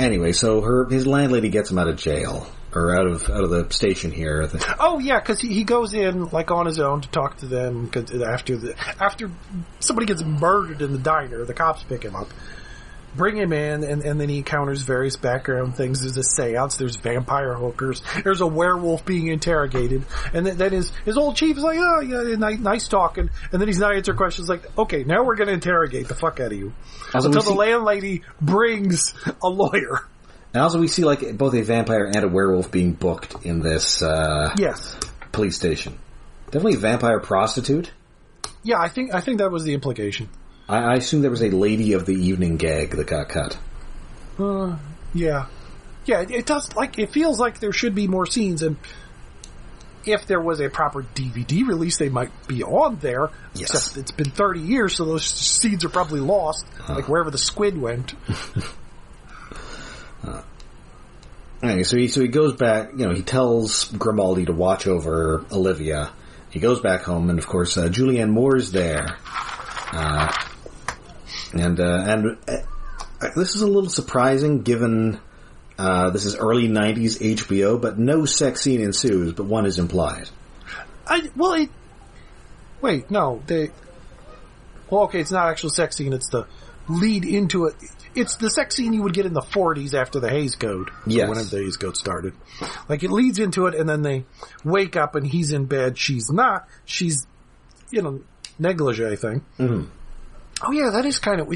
[0.00, 3.50] Anyway, so her his landlady gets him out of jail or out of out of
[3.50, 4.48] the station here.
[4.78, 7.88] Oh yeah, because he, he goes in like on his own to talk to them
[7.88, 9.30] 'cause after the after
[9.80, 12.28] somebody gets murdered in the diner, the cops pick him up,
[13.16, 16.00] bring him in, and, and then he encounters various background things.
[16.02, 20.90] There's a seance, there's vampire hookers, there's a werewolf being interrogated, and then, then his
[21.04, 24.16] his old chief is like, oh yeah, nice, nice talking, and then he's not answering
[24.16, 24.48] questions.
[24.48, 26.72] Like, okay, now we're gonna interrogate the fuck out of you
[27.14, 30.00] until the see- landlady brings a lawyer.
[30.52, 34.02] And also, we see like both a vampire and a werewolf being booked in this
[34.02, 34.98] uh, Yes.
[35.30, 35.98] police station.
[36.46, 37.92] Definitely a vampire prostitute.
[38.64, 40.28] Yeah, I think I think that was the implication.
[40.70, 43.58] I, I assume there was a lady of the evening gag that got cut.
[44.38, 44.76] Uh,
[45.12, 45.46] yeah,
[46.04, 46.20] yeah.
[46.22, 48.76] It, it does like it feels like there should be more scenes, and
[50.04, 53.30] if there was a proper DVD release, they might be on there.
[53.54, 53.70] Yes.
[53.74, 57.76] Except it's been thirty years, so those scenes are probably lost, like wherever the squid
[57.76, 58.14] went.
[61.62, 62.92] Anyway, so he so he goes back.
[62.92, 66.10] You know, he tells Grimaldi to watch over Olivia.
[66.48, 69.18] He goes back home, and of course, uh, Julianne Moore's there.
[69.92, 70.32] Uh,
[71.52, 75.20] and uh, and uh, this is a little surprising, given
[75.78, 80.28] uh, this is early '90s HBO, but no sex scene ensues, but one is implied.
[81.06, 81.70] I well, it,
[82.80, 83.70] wait, no, they.
[84.90, 86.46] Well, okay, it's not actual sex scene; it's the
[86.88, 87.74] lead into it.
[88.14, 90.90] It's the sex scene you would get in the 40s after the Hays Code.
[91.06, 91.28] Yes.
[91.28, 92.34] Whenever the Hays Code started.
[92.88, 94.24] Like, it leads into it, and then they
[94.64, 95.96] wake up and he's in bed.
[95.96, 96.66] She's not.
[96.84, 97.24] She's,
[97.92, 98.20] you know,
[98.58, 99.42] negligee thing.
[99.60, 99.86] Mhm.
[100.62, 101.52] Oh, yeah, that is kind of.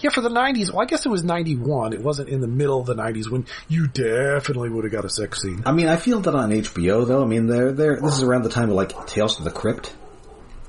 [0.00, 0.70] Yeah, for the 90s.
[0.72, 1.92] Well, I guess it was 91.
[1.92, 5.10] It wasn't in the middle of the 90s when you definitely would have got a
[5.10, 5.62] sex scene.
[5.66, 7.22] I mean, I feel that on HBO though.
[7.22, 9.94] I mean, they're they're this is around the time of like Tales to the Crypt.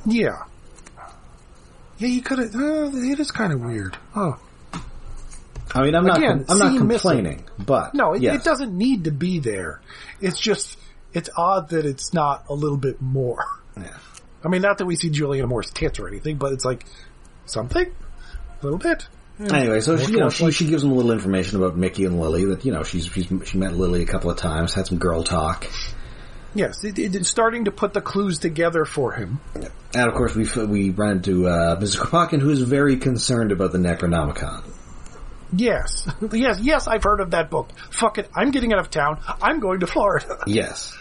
[0.06, 0.44] Yeah.
[1.98, 2.56] Yeah, you could have.
[2.56, 3.98] Uh, it is kind of weird.
[4.16, 4.38] Oh.
[5.74, 7.10] I mean, I'm not Again, I'm not scene missing.
[7.12, 8.42] complaining, but No, it, yes.
[8.42, 9.80] it doesn't need to be there.
[10.20, 10.78] It's just,
[11.14, 13.46] it's odd that it's not a little bit more.
[13.78, 13.96] Yeah.
[14.44, 16.86] I mean, not that we see Julianne Moore's tits or anything, but it's like,
[17.46, 17.86] something?
[17.88, 19.08] A little bit.
[19.40, 19.56] Yeah.
[19.56, 22.20] Anyway, so she, you know, she, she gives him a little information about Mickey and
[22.20, 22.46] Lily.
[22.46, 25.24] That you know, she's, she's she met Lily a couple of times, had some girl
[25.24, 25.66] talk,
[26.54, 29.40] Yes, it, it- it's starting to put the clues together for him.
[29.56, 31.98] and of course we we run into uh, Mrs.
[31.98, 34.64] Kropotkin, who is very concerned about the Necronomicon.
[35.54, 36.08] Yes.
[36.32, 37.72] yes, yes, I've heard of that book.
[37.90, 39.20] Fuck it, I'm getting out of town.
[39.42, 40.40] I'm going to Florida.
[40.48, 40.96] Yes,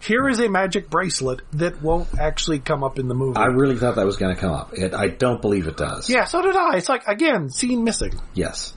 [0.00, 3.36] Here is a magic bracelet that won't actually come up in the movie.
[3.38, 4.72] I really thought that was going to come up.
[4.74, 6.08] It, I don't believe it does.
[6.10, 6.76] yeah, so did I.
[6.76, 8.12] It's like, again, scene missing.
[8.34, 8.74] Yes.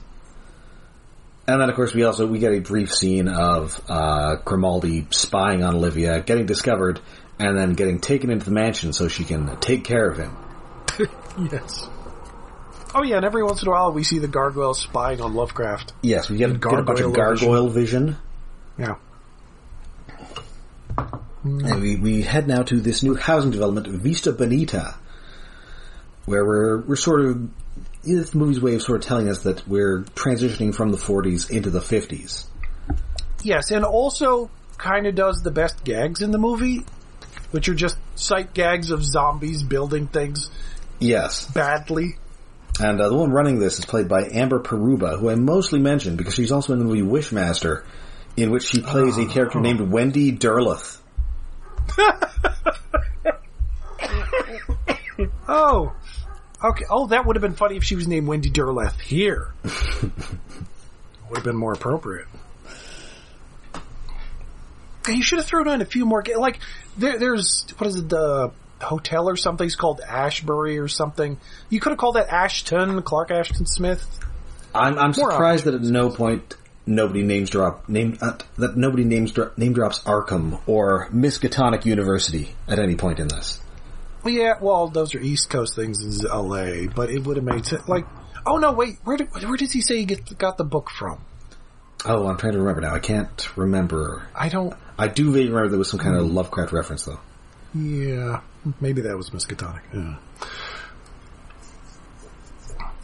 [1.46, 5.62] And then, of course, we also we get a brief scene of uh, Grimaldi spying
[5.64, 7.00] on Olivia, getting discovered,
[7.38, 10.36] and then getting taken into the mansion so she can take care of him.
[11.50, 11.88] Yes.
[12.92, 15.92] Oh yeah, and every once in a while we see the gargoyles spying on Lovecraft.
[16.02, 18.16] Yes, we get, get a bunch of Gargoyle gargoyle vision.
[18.76, 18.96] Yeah.
[21.44, 24.94] And we, we head now to this new housing development, Vista Bonita,
[26.26, 27.48] where we're we're sort of
[28.02, 31.70] this movie's way of sort of telling us that we're transitioning from the 40s into
[31.70, 32.46] the 50s.
[33.42, 36.84] Yes, and also kind of does the best gags in the movie,
[37.50, 40.50] which are just sight gags of zombies building things
[40.98, 42.16] Yes, badly.
[42.78, 46.16] and uh, the one running this is played by Amber Peruba, who I mostly mention
[46.16, 47.84] because she's also in the movie Wishmaster,
[48.36, 49.62] in which she plays a character oh.
[49.62, 50.98] named Wendy Derleth.
[55.48, 55.92] Oh.
[56.62, 56.84] Okay.
[56.88, 59.52] Oh, that would have been funny if she was named Wendy Derleth here.
[59.64, 62.26] would have been more appropriate.
[65.06, 66.22] And you should have thrown in a few more.
[66.36, 66.60] Like
[66.96, 68.08] there, there's what is it?
[68.08, 69.66] The hotel or something?
[69.66, 71.38] It's called Ashbury or something.
[71.68, 74.06] You could have called that Ashton Clark Ashton Smith.
[74.74, 76.54] I'm, I'm surprised that at no point
[76.86, 82.54] nobody names drop name uh, that nobody names dro- name drops Arkham or Miskatonic University
[82.68, 83.60] at any point in this.
[84.24, 87.88] Yeah, well, those are East Coast things in L.A., but it would have made sense.
[87.88, 88.06] Like,
[88.44, 91.20] oh no, wait, where did where does he say he get, got the book from?
[92.04, 92.94] Oh, I'm trying to remember now.
[92.94, 94.26] I can't remember.
[94.34, 94.74] I don't.
[94.98, 97.20] I do vaguely remember there was some kind of Lovecraft reference, though.
[97.74, 98.40] Yeah,
[98.80, 99.80] maybe that was Miskatonic.
[99.92, 100.16] Yeah.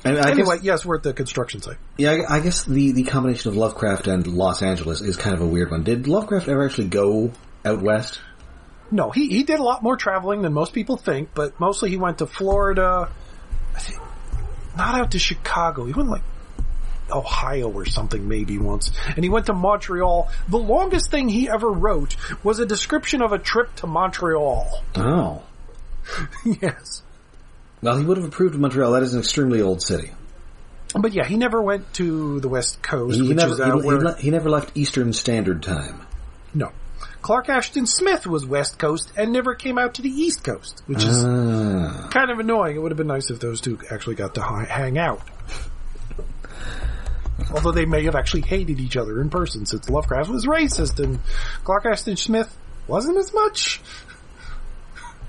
[0.07, 1.77] I Anyway, guess, yes, we're at the construction site.
[1.99, 5.41] yeah, I, I guess the, the combination of Lovecraft and Los Angeles is kind of
[5.43, 5.83] a weird one.
[5.83, 7.33] Did Lovecraft ever actually go
[7.65, 8.21] out west?
[8.91, 11.97] No, he he did a lot more traveling than most people think, but mostly he
[11.97, 13.11] went to Florida.
[13.75, 14.01] I think
[14.77, 15.85] not out to Chicago.
[15.87, 16.23] He went like
[17.11, 20.29] Ohio or something maybe once, and he went to Montreal.
[20.49, 24.85] The longest thing he ever wrote was a description of a trip to Montreal.
[24.95, 25.43] Oh.
[26.45, 27.03] yes,
[27.87, 28.93] Well, he would have approved of Montreal.
[28.93, 30.11] That is an extremely old city.
[30.95, 33.77] but yeah, he never went to the West Coast, He, he which never, is out
[33.77, 36.03] he, he where he never left Eastern Standard Time.
[36.55, 36.73] no.
[37.23, 41.03] Clark Ashton Smith was West Coast and never came out to the East Coast, which
[41.03, 42.09] is Ah.
[42.13, 42.77] kind of annoying.
[42.77, 45.23] It would have been nice if those two actually got to hang out.
[47.53, 51.19] Although they may have actually hated each other in person, since Lovecraft was racist and
[51.65, 52.55] Clark Ashton Smith
[52.87, 53.81] wasn't as much.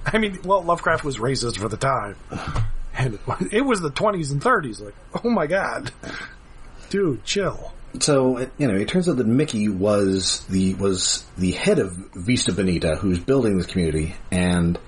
[0.14, 2.16] I mean, well, Lovecraft was racist for the time,
[2.98, 3.20] and
[3.52, 4.80] it was, the twenties and thirties.
[4.80, 5.92] Like, oh my god,
[6.90, 7.74] dude, chill.
[8.00, 12.54] So you know, it turns out that Mickey was the was the head of Vista
[12.54, 14.80] Bonita, who's building this community, and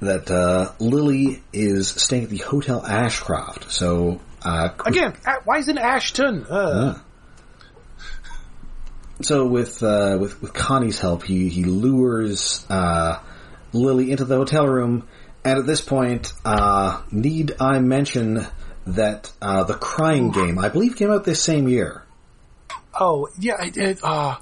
[0.00, 3.70] that uh, Lily is staying at the Hotel Ashcroft.
[3.70, 6.44] So uh, Again, why isn't Ashton?
[6.44, 6.98] Uh.
[9.22, 13.20] So with uh, with with Connie's help, he he lures uh,
[13.72, 15.08] Lily into the hotel room,
[15.44, 18.46] and at this point, uh, need I mention
[18.86, 22.02] that uh, the Crying Game, I believe, came out this same year.
[22.98, 24.36] Oh, yeah, it, it, uh,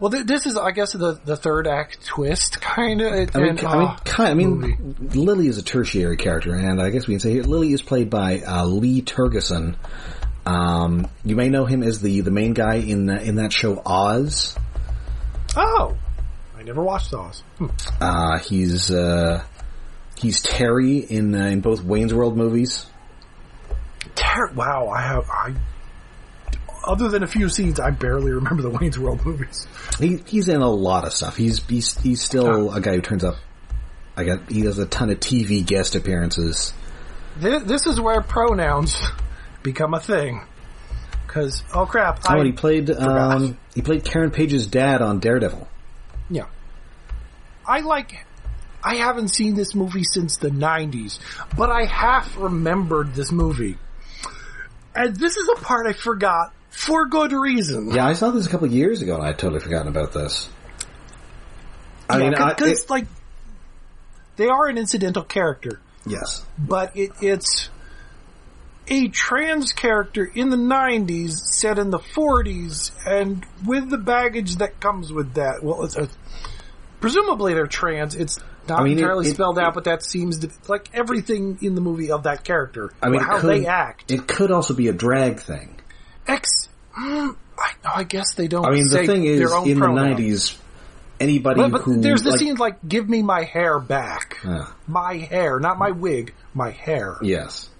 [0.00, 3.36] well, th- this is, I guess, the, the third act twist, kind of.
[3.36, 7.06] I mean, I mean, kind, I mean, Lily is a tertiary character, and I guess
[7.06, 9.76] we can say here, Lily is played by uh, Lee Tergesen.
[10.46, 13.82] Um, you may know him as the the main guy in uh, in that show
[13.84, 14.56] Oz.
[15.56, 15.94] oh,
[16.68, 17.42] never watched those.
[17.58, 17.66] Hmm.
[18.00, 19.42] Uh, he's uh,
[20.16, 22.86] he's Terry in uh, in both Wayne's World movies.
[24.14, 25.54] Ter- wow, I have, I,
[26.84, 29.66] other than a few scenes, I barely remember the Wayne's World movies.
[29.98, 31.36] He he's in a lot of stuff.
[31.36, 33.36] He's he's he's still a guy who turns up.
[34.16, 36.72] I got he does a ton of TV guest appearances.
[37.38, 39.00] This, this is where pronouns
[39.62, 40.42] become a thing.
[41.28, 45.68] Cause, oh crap, Oh, I, he played um, he played Karen Page's dad on Daredevil.
[46.30, 46.46] yeah.
[47.68, 48.24] I like,
[48.82, 51.18] I haven't seen this movie since the 90s,
[51.56, 53.76] but I half remembered this movie.
[54.94, 57.90] And this is a part I forgot for good reason.
[57.92, 60.48] Yeah, I saw this a couple years ago, and I had totally forgotten about this.
[62.08, 63.06] I Yeah, mean, because like
[64.36, 67.68] they are an incidental character, yes, but it, it's
[68.88, 74.80] a trans character in the '90s, set in the '40s, and with the baggage that
[74.80, 75.62] comes with that.
[75.62, 76.08] Well, it's a,
[77.00, 78.14] presumably they're trans.
[78.14, 78.38] It's
[78.68, 81.80] not I mean, entirely it- spelled out, but that seems to like everything in the
[81.80, 82.92] movie of that character.
[83.02, 84.10] I mean, how could, they act.
[84.10, 85.80] It could also be a drag thing.
[86.26, 86.68] X.
[86.98, 88.64] Mm, I, I guess they don't.
[88.66, 90.16] I mean, the thing is, in pronoun.
[90.16, 90.56] the '90s,
[91.20, 94.66] anybody But, but who there's the like, scenes like "Give me my hair back." Uh,
[94.86, 97.16] my hair, not my wig, my hair.
[97.22, 97.70] yes,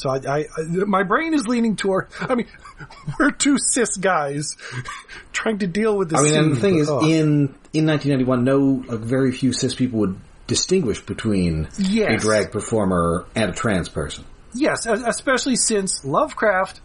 [0.00, 0.44] So I, I,
[0.86, 2.08] my brain is leaning toward.
[2.20, 2.46] I mean,
[3.18, 4.56] we're two cis guys
[5.32, 6.20] trying to deal with this.
[6.20, 7.00] I mean, and the scene, thing but, is, oh.
[7.04, 13.26] in in 1991, no, like, very few cis people would distinguish between a drag performer
[13.36, 14.24] and a trans person.
[14.52, 16.80] yes, especially since Lovecraft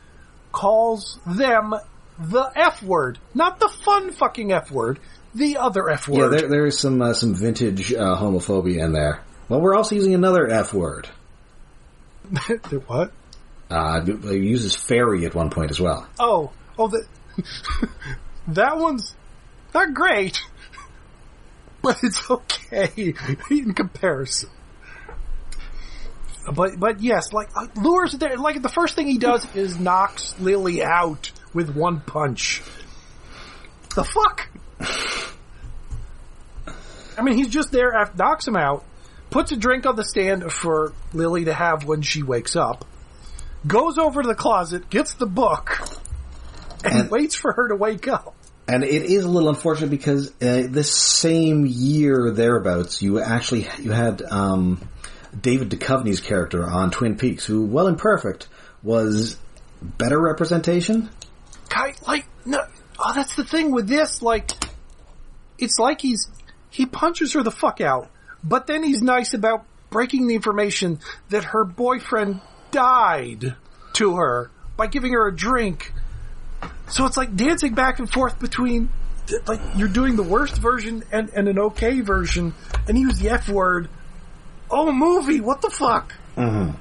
[0.52, 1.74] calls them
[2.20, 5.00] the F word, not the fun fucking F word,
[5.34, 6.30] the other F Yeah, word.
[6.30, 9.22] there, there is some uh, some vintage uh, homophobia in there.
[9.50, 11.08] Well, we're also using another F word.
[12.88, 13.12] what?
[13.70, 16.08] Uh, he uses fairy at one point as well.
[16.20, 17.08] Oh, oh, that
[18.48, 19.16] that one's
[19.74, 20.40] not great,
[21.82, 23.14] but it's okay
[23.50, 24.50] in comparison.
[26.54, 28.38] But but yes, like uh, lures there.
[28.38, 32.62] Like the first thing he does is knocks Lily out with one punch.
[33.96, 34.48] The fuck?
[37.18, 38.84] I mean, he's just there, after, knocks him out,
[39.36, 42.86] puts a drink on the stand for Lily to have when she wakes up,
[43.68, 45.86] goes over to the closet, gets the book,
[46.86, 48.34] and, And- waits for her to wake up.
[48.66, 53.92] And it is a little unfortunate because uh, this same year thereabouts, you actually you
[53.92, 54.80] had um,
[55.40, 58.48] David Duchovny's character on Twin Peaks, who, well and perfect,
[58.84, 59.38] was
[59.82, 61.10] better representation.
[61.68, 62.62] Guy, like, no,
[62.98, 64.22] oh, that's the thing with this.
[64.22, 64.52] Like,
[65.60, 66.30] it's like he's
[66.70, 68.10] he punches her the fuck out,
[68.48, 72.42] But then he's nice about breaking the information that her boyfriend
[72.72, 73.56] died
[73.94, 75.92] to her by giving her a drink.
[76.88, 78.90] So it's like dancing back and forth between,
[79.48, 82.54] like, you're doing the worst version and, and an okay version,
[82.88, 83.90] and use the F word.
[84.70, 86.14] Oh, movie, what the fuck?
[86.38, 86.78] Mm-hmm.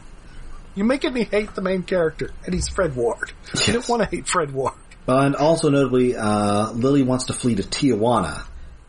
[0.74, 3.32] You're making me hate the main character, and he's Fred Ward.
[3.54, 3.68] Yes.
[3.68, 4.74] I don't want to hate Fred Ward.
[5.06, 8.42] Well, and also notably, uh, Lily wants to flee to Tijuana,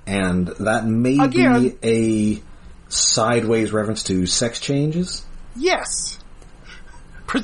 [0.07, 1.61] and that may Again.
[1.61, 2.43] be a
[2.89, 5.25] sideways reference to sex changes.
[5.55, 6.19] Yes.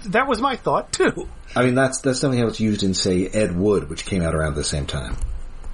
[0.08, 1.28] That was my thought, too.
[1.56, 4.56] I mean, that's that's how it's used in, say, Ed Wood, which came out around
[4.56, 5.18] the same time.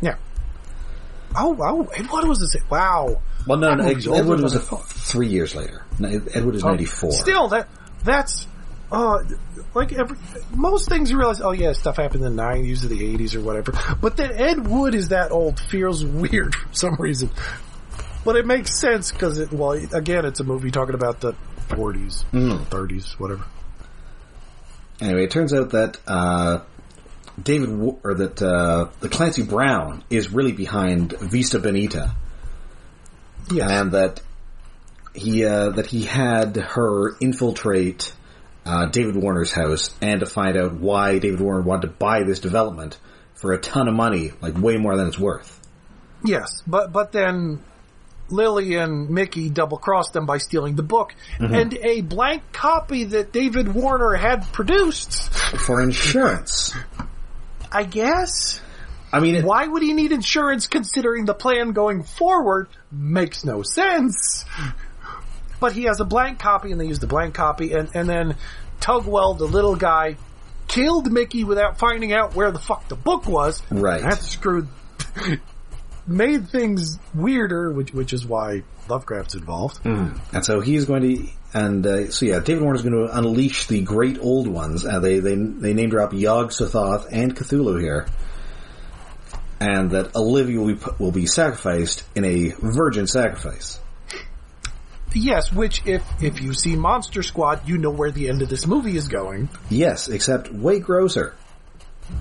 [0.01, 0.15] Yeah.
[1.35, 1.87] Oh, wow.
[1.95, 2.55] And what was this?
[2.69, 3.21] Wow.
[3.47, 5.85] Well, no, no Ed, Ed Wood was a, three years later.
[5.99, 7.11] No, Ed Wood is Oh, ninety four.
[7.11, 7.69] Still, that
[8.03, 8.45] that's
[8.91, 9.19] uh
[9.73, 10.17] like every
[10.53, 11.39] most things you realize.
[11.41, 13.73] Oh yeah, stuff happened in the nineties or the eighties or whatever.
[14.01, 17.29] But that Ed Wood is that old feels weird for some reason.
[18.27, 19.53] But it makes sense because it.
[19.53, 21.31] Well, again, it's a movie talking about the
[21.69, 22.67] forties, Mm.
[22.67, 23.45] thirties, whatever.
[24.99, 26.59] Anyway, it turns out that uh,
[27.41, 27.69] David
[28.03, 32.15] or that uh, the Clancy Brown is really behind Vista Bonita,
[33.49, 33.71] Yes.
[33.71, 34.19] and that
[35.13, 38.11] he uh, that he had her infiltrate
[38.65, 42.41] uh, David Warner's house and to find out why David Warner wanted to buy this
[42.41, 42.97] development
[43.35, 45.61] for a ton of money, like way more than it's worth.
[46.25, 47.61] Yes, but but then
[48.29, 51.53] Lily and Mickey double crossed them by stealing the book mm-hmm.
[51.53, 55.33] and a blank copy that David Warner had produced.
[55.33, 56.73] For insurance.
[57.71, 58.61] I guess.
[59.11, 63.63] I mean, it, Why would he need insurance considering the plan going forward makes no
[63.63, 64.45] sense?
[65.59, 68.35] But he has a blank copy and they use the blank copy and, and then
[68.79, 70.17] Tugwell, the little guy,
[70.67, 73.63] killed Mickey without finding out where the fuck the book was.
[73.71, 74.01] Right.
[74.01, 74.67] That screwed,
[76.07, 79.85] made things weirder, which, which is why Lovecraft's involved.
[80.33, 83.81] And so he's going to, and uh, so yeah, David Warner's going to unleash the
[83.81, 84.85] great old ones.
[84.85, 88.07] Uh, they they they name drop Yog Sothoth and Cthulhu here,
[89.59, 93.79] and that Olivia will be will be sacrificed in a virgin sacrifice.
[95.13, 98.67] Yes, which if, if you see Monster Squad, you know where the end of this
[98.67, 99.49] movie is going.
[99.69, 101.35] Yes, except way grosser.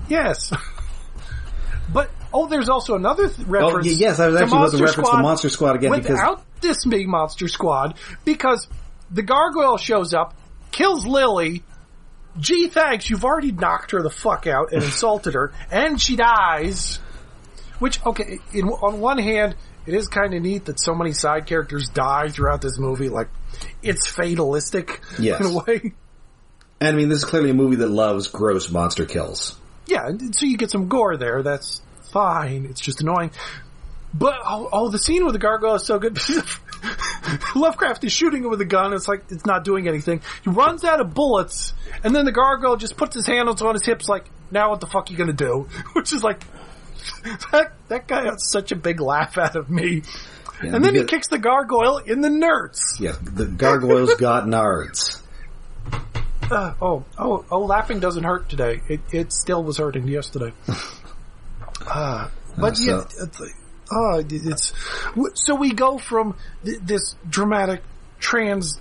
[0.09, 0.51] Yes.
[1.91, 3.87] But oh, there's also another th- Oh reference.
[3.87, 6.09] y- yes, I was to actually to Monster reference the Squad Monster Squad again because
[6.11, 8.67] without this being Monster Squad because
[9.11, 10.35] the gargoyle shows up,
[10.71, 11.63] kills Lily.
[12.39, 16.99] Gee, thanks, you've already knocked her the fuck out and insulted her, and she dies.
[17.79, 19.55] Which, okay, in, on one hand,
[19.85, 23.09] it is kind of neat that so many side characters die throughout this movie.
[23.09, 23.29] Like,
[23.83, 25.39] it's fatalistic Yes.
[25.41, 25.93] in a way.
[26.79, 29.57] and I mean this is clearly a movie that loves gross monster kills.
[29.87, 31.41] Yeah, and so you get some gore there.
[31.43, 31.81] That's
[32.17, 32.65] fine.
[32.65, 33.31] It's just annoying.
[34.13, 36.17] But oh, oh the scene with the gargoyle is so good.
[37.55, 38.93] Lovecraft is shooting it with a gun.
[38.93, 40.21] It's like it's not doing anything.
[40.43, 43.85] He runs out of bullets, and then the gargoyle just puts his hands on his
[43.85, 46.41] hips, like, "Now what the fuck you gonna do?" Which is like
[47.51, 47.73] that.
[47.89, 50.01] That guy got such a big laugh out of me.
[50.63, 52.99] Yeah, and then he kicks the gargoyle in the nerds.
[52.99, 55.21] Yeah, the gargoyles got nards.
[56.49, 57.59] Uh, oh, oh, oh!
[57.59, 58.81] Laughing doesn't hurt today.
[58.87, 60.53] It it still was hurting yesterday.
[61.87, 63.53] Uh, but Uh, yeah, so- it's,
[63.91, 64.73] oh, it's
[65.45, 66.35] so we go from
[66.65, 67.81] th- this dramatic,
[68.19, 68.79] trans,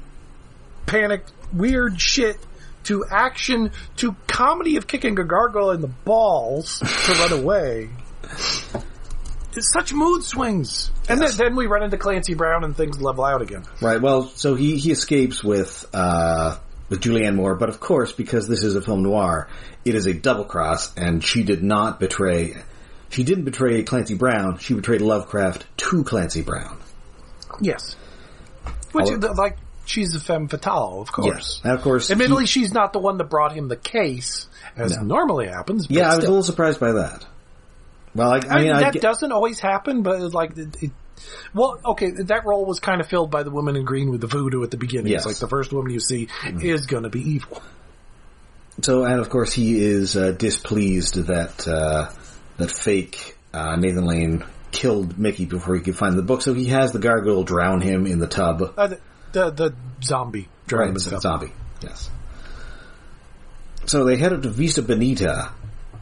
[0.87, 2.39] panic, weird shit
[2.85, 7.89] to action to comedy of kicking a gargoyle in the balls to run away.
[9.55, 13.25] It's such mood swings, and then, then we run into Clancy Brown and things level
[13.25, 13.65] out again.
[13.81, 14.01] Right.
[14.03, 16.59] Well, so he he escapes with uh
[16.91, 19.49] with Julianne Moore, but of course, because this is a film noir,
[19.85, 22.57] it is a double cross, and she did not betray.
[23.11, 24.59] She didn't betray Clancy Brown.
[24.59, 26.79] She betrayed Lovecraft to Clancy Brown.
[27.61, 27.97] Yes,
[28.93, 31.27] which I'll- like she's a femme fatale, of course.
[31.27, 31.61] Yes.
[31.65, 34.97] And of course, Admittedly, he- she's not the one that brought him the case, as
[34.97, 35.03] No.
[35.03, 35.87] normally happens.
[35.87, 37.25] But yeah, I was a little surprised by that.
[38.15, 40.91] Well, I, I I mean, that get- doesn't always happen, but it's like, it, it,
[41.55, 44.27] well, okay, that role was kind of filled by the woman in green with the
[44.27, 45.13] voodoo at the beginning.
[45.13, 45.23] Yes.
[45.23, 45.31] Mm-hmm.
[45.31, 47.63] It's like the first woman you see is going to be evil.
[48.83, 52.11] so, and of course, he is uh, displeased that uh,
[52.59, 56.43] that fake uh, Nathan Lane killed Mickey before he could find the book.
[56.43, 58.75] So he has the gargoyle drown him in the tub.
[58.77, 59.01] Uh, the,
[59.33, 61.23] the the zombie Right, dragon it's a stuff.
[61.23, 61.53] zombie.
[61.83, 62.11] Yes.
[63.87, 65.53] So they head up to Vista Bonita,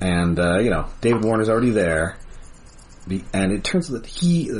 [0.00, 2.16] and uh, you know David Warner's already there,
[3.32, 4.50] and it turns out that he,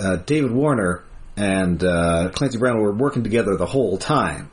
[0.00, 1.04] uh, David Warner,
[1.36, 4.50] and uh, Clancy Brown were working together the whole time.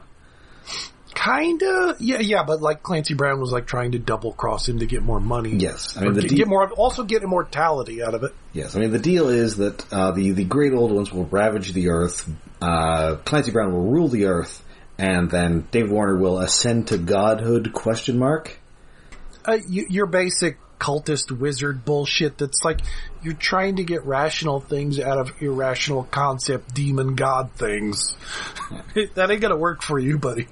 [1.21, 4.85] Kinda, yeah, yeah, but like Clancy Brown was like trying to double cross him to
[4.85, 5.57] get more money.
[5.57, 8.33] Yes, I mean the get, de- get more, also get immortality out of it.
[8.53, 11.73] yes, I mean the deal is that uh, the the great old ones will ravage
[11.73, 12.29] the earth.
[12.61, 14.63] Uh, Clancy Brown will rule the earth,
[14.97, 17.73] and then David Warner will ascend to godhood?
[17.73, 18.57] Question mark.
[19.43, 22.37] Uh, you, your basic cultist wizard bullshit.
[22.37, 22.79] That's like
[23.21, 28.15] you're trying to get rational things out of irrational concept demon god things.
[29.15, 30.47] that ain't gonna work for you, buddy.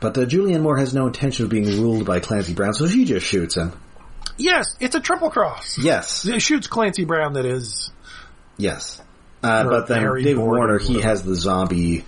[0.00, 3.04] But uh, Julianne Moore has no intention of being ruled by Clancy Brown, so she
[3.04, 3.72] just shoots him.
[4.38, 5.78] Yes, it's a triple cross.
[5.78, 7.34] Yes, It shoots Clancy Brown.
[7.34, 7.90] That is.
[8.56, 9.00] yes.
[9.42, 11.08] Uh, Or but then Harry David Warner, he whatever.
[11.08, 12.04] has the zombie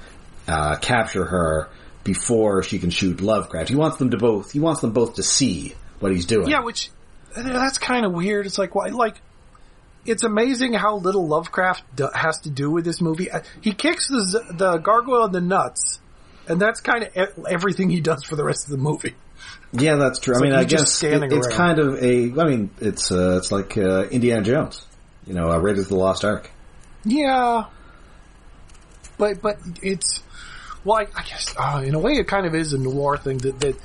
[0.47, 1.69] uh, capture her
[2.05, 3.69] before she can shoot Lovecraft.
[3.69, 4.51] He wants them to both.
[4.53, 6.49] He wants them both to see what he's doing.
[6.49, 6.91] Yeah, which
[7.37, 8.47] that's kind of weird.
[8.47, 9.21] It's like why like
[10.07, 13.31] it's amazing how little Lovecraft do, has to do with this movie.
[13.31, 16.01] Uh, He kicks the the gargoyle in the nuts,
[16.49, 19.15] and that's kind of everything he does for the rest of the movie.
[19.73, 20.35] Yeah, that's true.
[20.37, 22.41] I mean, like I just guess it- it's kind of a.
[22.41, 24.85] I mean, it's uh, it's like uh, Indiana Jones.
[25.27, 26.51] You know, uh, Raiders of the Lost Ark.
[27.05, 27.65] Yeah,
[29.19, 30.23] but but it's
[30.85, 33.39] well, I, I guess uh, in a way it kind of is a noir thing
[33.39, 33.77] that that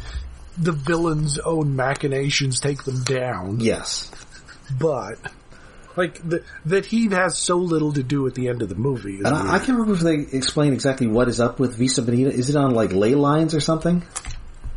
[0.58, 3.60] the villain's own machinations take them down.
[3.60, 4.12] Yes.
[4.80, 5.18] but.
[5.96, 9.18] Like the, that, he has so little to do at the end of the movie.
[9.20, 12.32] And I, I can't remember if they explain exactly what is up with Vista Bonita.
[12.32, 14.02] Is it on like ley lines or something?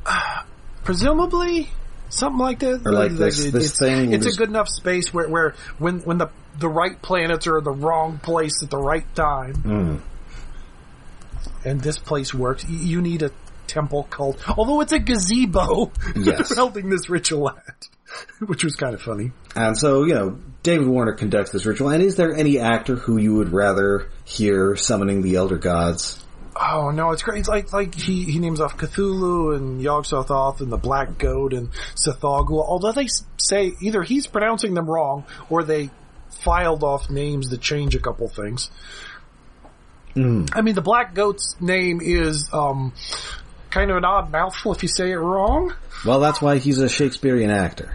[0.85, 1.69] presumably
[2.11, 2.83] something like that.
[2.85, 5.55] Or like this- it- this it's, thing It's was- a good enough space where where
[5.79, 9.55] when when the the right planets are in the wrong place at the right time,
[9.55, 10.01] Mm.
[11.65, 12.65] and this place works.
[12.69, 13.31] You need a
[13.67, 15.93] temple cult, although it's a gazebo.
[16.15, 16.49] Yes.
[16.49, 17.89] they're holding this ritual at,
[18.47, 19.33] which was kind of funny.
[19.55, 21.91] And so, you know, David Warner conducts this ritual.
[21.91, 26.23] And is there any actor who you would rather hear summoning the Elder Gods?
[26.59, 27.41] Oh no, it's great.
[27.41, 31.53] It's like like he, he names off Cthulhu and Yog Sothoth and the Black Goat
[31.53, 32.65] and Tsathoggua.
[32.67, 35.91] Although they say either he's pronouncing them wrong or they
[36.31, 38.71] filed off names that change a couple things.
[40.17, 42.95] I mean, the Black Goat's name is um,
[43.77, 45.75] kind of an odd mouthful if you say it wrong.
[46.05, 47.95] Well, that's why he's a Shakespearean actor.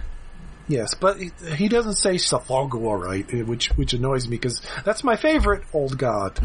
[0.68, 5.16] Yes, but he- doesn't say Tsathoggua right, eh, which which annoys me because that's my
[5.16, 6.40] favorite old god.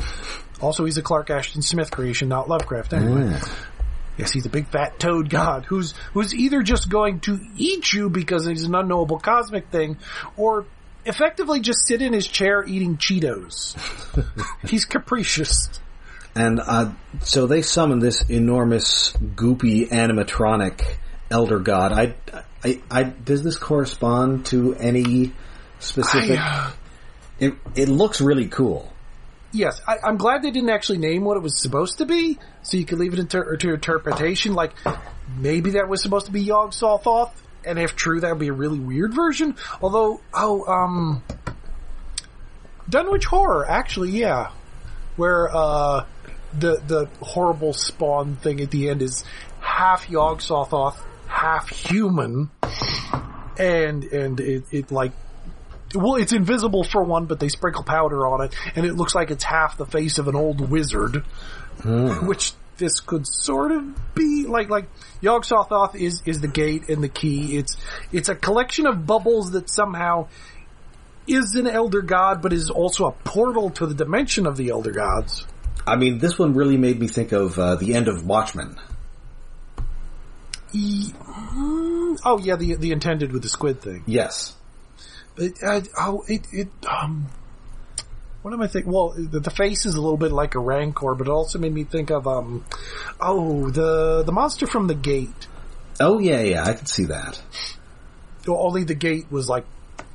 [0.60, 2.94] Also, he's a Clark Ashton Smith creation, not Lovecraft.
[2.94, 3.26] Anyway.
[3.30, 3.44] Yeah.
[4.16, 8.08] Yes, he's a big fat toad god who's who's either just going to eat you
[8.08, 9.98] because he's an unknowable cosmic thing,
[10.38, 10.64] or
[11.04, 13.76] effectively just sit in his chair eating Cheetos.
[14.70, 15.68] he's capricious.
[16.36, 20.84] And uh, so they summon this enormous, goopy animatronic
[21.30, 21.92] elder god.
[21.92, 22.14] I,
[22.62, 25.32] I, I, does this correspond to any
[25.78, 26.38] specific?
[26.38, 26.70] I, uh,
[27.40, 28.92] it, it looks really cool.
[29.50, 32.76] Yes, I, I'm glad they didn't actually name what it was supposed to be, so
[32.76, 34.52] you could leave it inter- to interpretation.
[34.52, 34.72] Like
[35.38, 37.32] maybe that was supposed to be Yog Sothoth,
[37.64, 39.56] and if true, that would be a really weird version.
[39.80, 41.22] Although, oh, um,
[42.90, 44.50] Dunwich Horror, actually, yeah,
[45.16, 46.04] where uh,
[46.58, 49.24] the the horrible spawn thing at the end is
[49.60, 52.50] half Yog Sothoth, half human,
[53.58, 55.12] and and it, it like
[55.94, 59.30] well, it's invisible for one, but they sprinkle powder on it, and it looks like
[59.30, 61.24] it's half the face of an old wizard,
[61.82, 62.26] hmm.
[62.26, 64.88] which this could sort of be like like
[65.20, 67.56] Yog Sothoth is is the gate and the key.
[67.56, 67.76] It's
[68.12, 70.28] it's a collection of bubbles that somehow
[71.26, 74.92] is an elder god, but is also a portal to the dimension of the elder
[74.92, 75.46] gods.
[75.86, 78.76] I mean, this one really made me think of uh, the end of Watchmen.
[80.72, 84.02] E- mm, oh yeah, the the intended with the squid thing.
[84.06, 84.56] Yes.
[85.36, 87.26] But uh, oh, it it um.
[88.42, 88.92] What am I thinking?
[88.92, 91.74] Well, the, the face is a little bit like a rancor, but it also made
[91.74, 92.64] me think of um,
[93.20, 95.46] oh, the the monster from the gate.
[96.00, 97.40] Oh yeah, yeah, I can see that.
[98.48, 99.64] Only the gate was like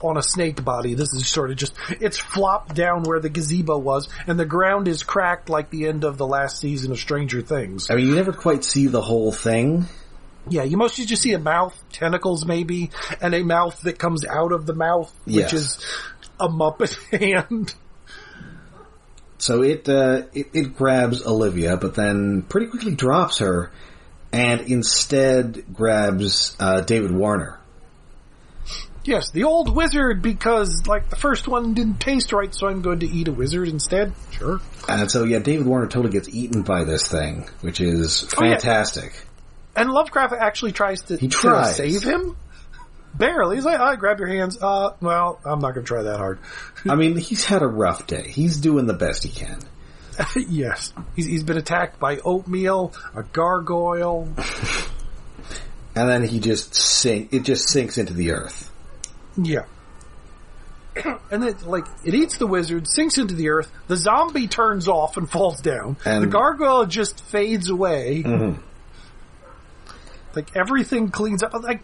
[0.03, 0.93] on a snake body.
[0.93, 4.87] This is sort of just it's flopped down where the gazebo was, and the ground
[4.87, 7.89] is cracked like the end of the last season of Stranger Things.
[7.89, 9.85] I mean, you never quite see the whole thing.
[10.49, 12.89] Yeah, you mostly just see a mouth, tentacles maybe,
[13.21, 15.77] and a mouth that comes out of the mouth, which is
[16.39, 17.73] a Muppet hand.
[19.37, 23.71] So it, uh, it it grabs Olivia, but then pretty quickly drops her,
[24.31, 27.60] and instead grabs uh, David Warner.
[29.03, 32.99] Yes, the old wizard because like the first one didn't taste right, so I'm going
[32.99, 34.13] to eat a wizard instead.
[34.31, 34.59] Sure.
[34.87, 38.51] And so yeah, David Warner totally gets eaten by this thing, which is Oh, yeah.
[38.51, 39.25] fantastic.
[39.75, 42.35] And Lovecraft actually tries to, He to save him.
[43.13, 43.55] Barely.
[43.57, 44.57] He's like, I grab your hands.
[44.61, 46.39] Uh, well, I'm not going to try that hard.
[46.87, 48.29] I mean, he's had a rough day.
[48.29, 49.59] He's doing the best he can.
[50.35, 54.29] yes, he's, he's been attacked by oatmeal, a gargoyle.
[55.93, 57.33] And then he just sink.
[57.33, 58.70] It just sinks into the earth.
[59.37, 59.65] Yeah.
[61.31, 65.15] And then, like, it eats the wizard, sinks into the earth, the zombie turns off
[65.15, 68.21] and falls down, And- the gargoyle just fades away.
[68.25, 68.59] Mm-hmm.
[70.35, 71.53] Like, everything cleans up.
[71.53, 71.83] Like,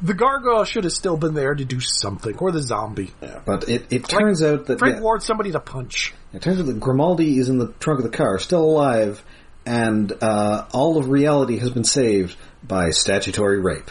[0.00, 3.12] the gargoyle should have still been there to do something, or the zombie.
[3.22, 6.12] Yeah, But it, it turns out that Frank yeah, warned somebody to punch.
[6.32, 9.22] it turns out that Grimaldi is in the trunk of the car, still alive,
[9.64, 13.90] and uh, all of reality has been saved by statutory rape.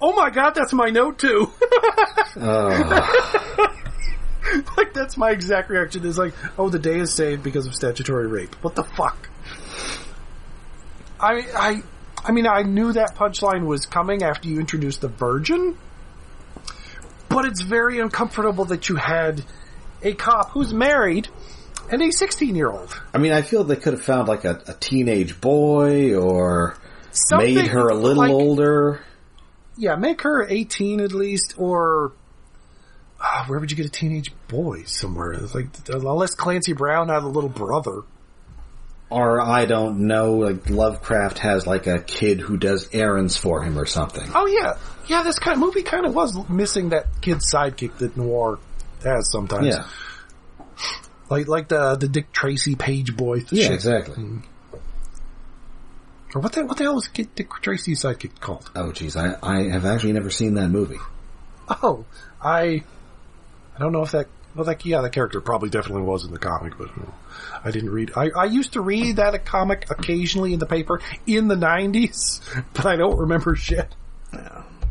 [0.00, 1.50] Oh my god, that's my note too!
[2.36, 3.70] Oh,
[4.76, 8.26] like, that's my exact reaction is like, oh, the day is saved because of statutory
[8.26, 8.54] rape.
[8.62, 9.28] What the fuck?
[11.20, 11.82] I, I,
[12.24, 15.78] I mean, I knew that punchline was coming after you introduced the virgin,
[17.28, 19.42] but it's very uncomfortable that you had
[20.02, 21.28] a cop who's married
[21.90, 23.00] and a 16 year old.
[23.12, 26.76] I mean, I feel they could have found like a, a teenage boy or
[27.12, 29.00] Something made her a little like- older.
[29.76, 32.12] Yeah, make her 18 at least, or
[33.20, 35.32] ah, where would you get a teenage boy somewhere?
[35.32, 38.02] It's like unless Clancy Brown had a little brother.
[39.10, 43.78] Or I don't know, like Lovecraft has like a kid who does errands for him
[43.78, 44.28] or something.
[44.34, 45.22] Oh yeah, yeah.
[45.22, 48.58] This kind of movie kind of was missing that kid's sidekick that noir
[49.04, 49.66] has sometimes.
[49.68, 49.86] Yeah,
[51.28, 53.44] like like the the Dick Tracy page boy.
[53.50, 53.72] yeah, shit.
[53.72, 54.42] exactly.
[56.34, 58.70] Or what the what the hell was Kid Dick Tracy's sidekick called?
[58.74, 60.98] Oh, geez, I, I have actually never seen that movie.
[61.68, 62.04] Oh,
[62.42, 62.82] I
[63.76, 64.26] I don't know if that.
[64.54, 67.10] Well, that yeah, that character probably definitely was in the comic, but uh,
[67.64, 68.12] I didn't read.
[68.16, 72.40] I, I used to read that comic occasionally in the paper in the '90s,
[72.74, 73.92] but I don't remember shit.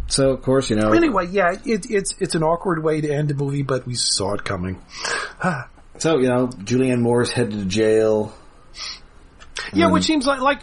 [0.07, 3.31] So, of course, you know, Anyway, yeah, it, it's it's an awkward way to end
[3.31, 4.81] a movie, but we saw it coming.
[5.97, 8.33] so you know, Julianne Moore's headed to jail.
[9.73, 10.59] Yeah, which seems like like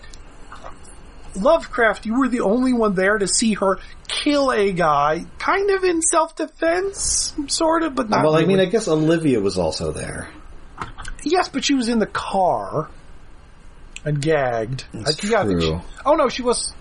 [1.36, 2.06] Lovecraft.
[2.06, 3.78] You were the only one there to see her
[4.08, 8.24] kill a guy, kind of in self defense, sort of, but not.
[8.24, 10.28] well, I mean, I guess Olivia was also there.
[11.24, 12.88] yes, but she was in the car
[14.04, 14.84] and gagged.
[14.92, 15.60] That's I- yeah, true.
[15.60, 16.74] she- oh no, she was.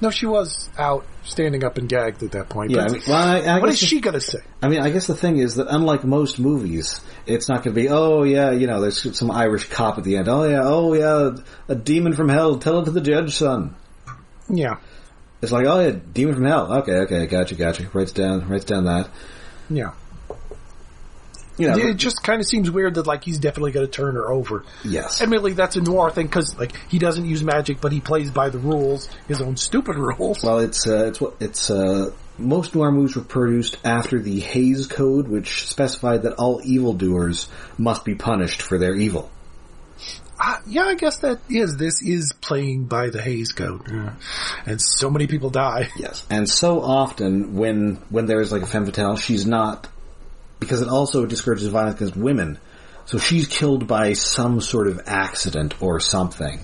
[0.00, 2.70] No, she was out standing up and gagged at that point.
[2.70, 4.40] Yeah, I mean, well, I, I what is she gonna say?
[4.60, 7.80] I mean, I guess the thing is that unlike most movies, it's not going to
[7.80, 10.28] be, oh yeah, you know, there's some Irish cop at the end.
[10.28, 11.36] Oh yeah, oh yeah,
[11.68, 12.58] a demon from hell.
[12.58, 13.74] Tell it to the judge, son.
[14.48, 14.76] Yeah,
[15.40, 16.72] It's like, oh yeah, demon from hell.
[16.80, 17.88] Okay, okay, gotcha, gotcha.
[17.94, 19.08] Writes down, writes down that.
[19.70, 19.92] yeah.
[21.56, 24.30] You know, It just kind of seems weird that like he's definitely gonna turn her
[24.32, 24.64] over.
[24.84, 25.22] yes.
[25.22, 28.48] Admittedly, that's a noir thing because like he doesn't use magic, but he plays by
[28.48, 30.42] the rules, his own stupid rules.
[30.42, 34.86] Well, it's uh, it's what it's uh, most noir movies were produced after the Hays
[34.88, 37.48] Code, which specified that all evildoers
[37.78, 39.30] must be punished for their evil.
[40.40, 41.76] Uh, yeah, I guess that is.
[41.76, 44.14] This is playing by the Hays Code, Yeah.
[44.66, 45.90] and so many people die.
[45.96, 49.86] Yes, and so often when when there is like a femme fatale, she's not
[50.64, 52.58] because it also discourages violence against women.
[53.06, 56.58] So she's killed by some sort of accident or something.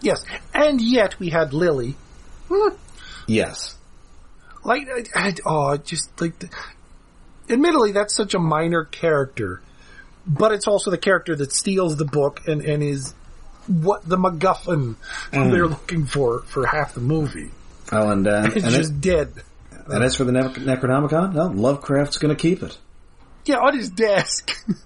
[0.00, 1.96] Yes, and yet we had Lily.
[2.48, 2.74] Hmm,
[3.26, 3.76] Yes,
[4.64, 6.48] Like, I, I, oh, just like, the,
[7.48, 9.60] admittedly, that's such a minor character,
[10.26, 13.14] but it's also the character that steals the book and and is
[13.66, 14.96] what the MacGuffin
[15.32, 17.50] they're looking for for half the movie.
[17.92, 19.32] oh, and uh, It's and, just it, dead.
[19.86, 20.42] and as for the Ne-
[20.74, 22.76] Necronomicon, no, Lovecraft's going to keep it.
[23.46, 24.50] Yeah, on his desk.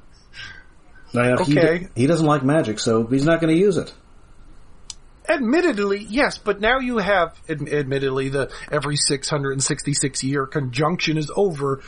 [1.12, 1.86] Now, he, Okay.
[1.94, 3.94] he doesn't like magic, so he's not going to use it.
[5.28, 11.82] Admittedly, yes, but now you have, ad- admittedly, the every 666 year conjunction is over,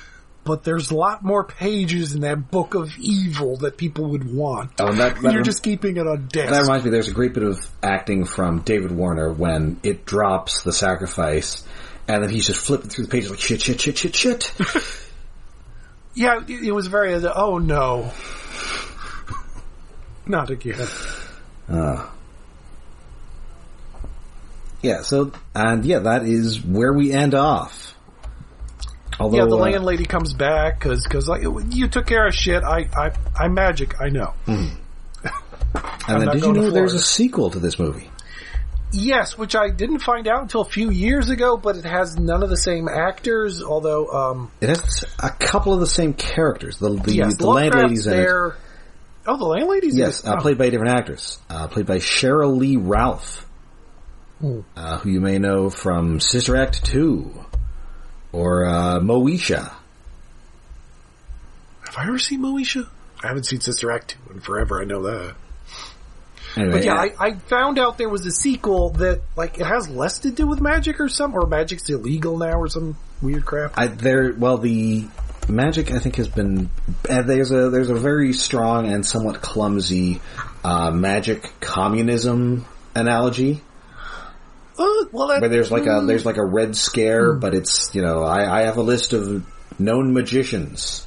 [0.45, 4.71] but there's a lot more pages in that book of evil that people would want.
[4.81, 6.53] Oh, that, that You're rem- just keeping it on desk.
[6.53, 6.93] that reminds me.
[6.93, 11.62] There's a great bit of acting from David Warner when it drops the sacrifice,
[12.07, 14.53] and then he's just flipping through the pages like shit, shit, shit, shit, shit.
[16.17, 18.11] yeah, it, was very, oh no.
[20.27, 20.89] Not again.
[21.69, 22.09] Uh,
[24.83, 27.95] yeah, so, and yeah, that is where we end off.
[29.21, 32.62] Although, Yeah, the uh, landlady comes back because cause like you took care of shit.
[32.62, 34.01] I I I'm magic.
[34.01, 34.35] I know.
[34.47, 34.79] and
[36.07, 38.11] I'm then did you know there's a sequel to this movie?
[38.93, 42.43] Yes, which I didn't find out until a few years ago, but it has none
[42.43, 43.62] of the same actors.
[43.62, 46.78] Although, um, It has a couple of the same characters.
[46.78, 48.57] The the, yes, the landlady's there.
[49.26, 51.39] Oh, the landlady's Yes, uh, played by a different actress.
[51.51, 53.45] Uh, played by Cheryl Lee Ralph,
[54.41, 54.61] Hmm.
[54.76, 57.45] uh, who you may know from Sister Act 2
[58.32, 59.72] or uh, Moesha.
[61.87, 62.87] Have I ever seen Moesha?
[63.22, 65.34] I haven't seen Sister Act 2 in forever, I know that.
[66.57, 69.89] Anyway, But yeah, I, I found out there was a sequel that, like, it has
[69.89, 73.73] less to do with magic or some, or magic's illegal now or some weird crap.
[73.77, 75.07] I, there, well, the
[75.49, 76.71] magic I think has been
[77.09, 80.21] uh, there's a there's a very strong and somewhat clumsy
[80.65, 83.63] uh, magic communism analogy
[84.77, 88.03] Uh, well, that, where there's like a there's like a red scare, but it's you
[88.03, 89.47] know I, I have a list of
[89.79, 91.06] known magicians.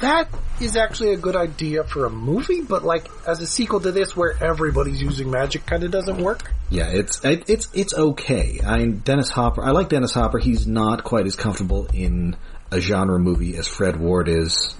[0.00, 0.28] That
[0.60, 4.16] is actually a good idea for a movie, but like, as a sequel to this
[4.16, 6.52] where everybody's using magic kind of doesn't work.
[6.70, 8.60] Yeah, it's it, it's it's okay.
[8.64, 9.62] I Dennis Hopper.
[9.62, 10.38] I like Dennis Hopper.
[10.38, 12.36] He's not quite as comfortable in
[12.70, 14.74] a genre movie as Fred Ward is.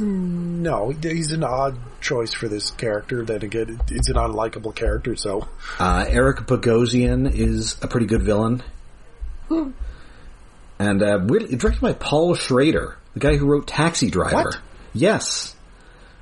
[0.00, 3.24] No, he's an odd choice for this character.
[3.24, 5.48] Then again, it's an unlikable character, so.
[5.80, 8.62] Uh, Eric Bogosian is a pretty good villain.
[9.50, 14.36] And uh, weirdly- directed by Paul Schrader, the guy who wrote Taxi Driver.
[14.36, 14.58] What?
[14.94, 15.54] Yes.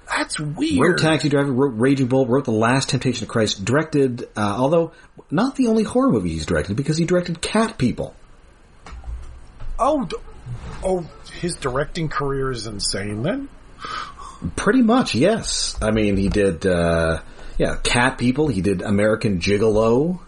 [0.09, 0.79] That's weird.
[0.81, 4.93] Wrote Taxi Driver, wrote Raging Bull, wrote The Last Temptation of Christ, directed, uh, although
[5.31, 8.15] not the only horror movie he's directed, because he directed Cat People.
[9.79, 10.17] Oh, d-
[10.85, 11.07] oh,
[11.41, 13.49] his directing career is insane then?
[14.55, 15.77] Pretty much, yes.
[15.83, 17.21] I mean, he did, uh,
[17.59, 20.21] yeah, Cat People, he did American Gigolo.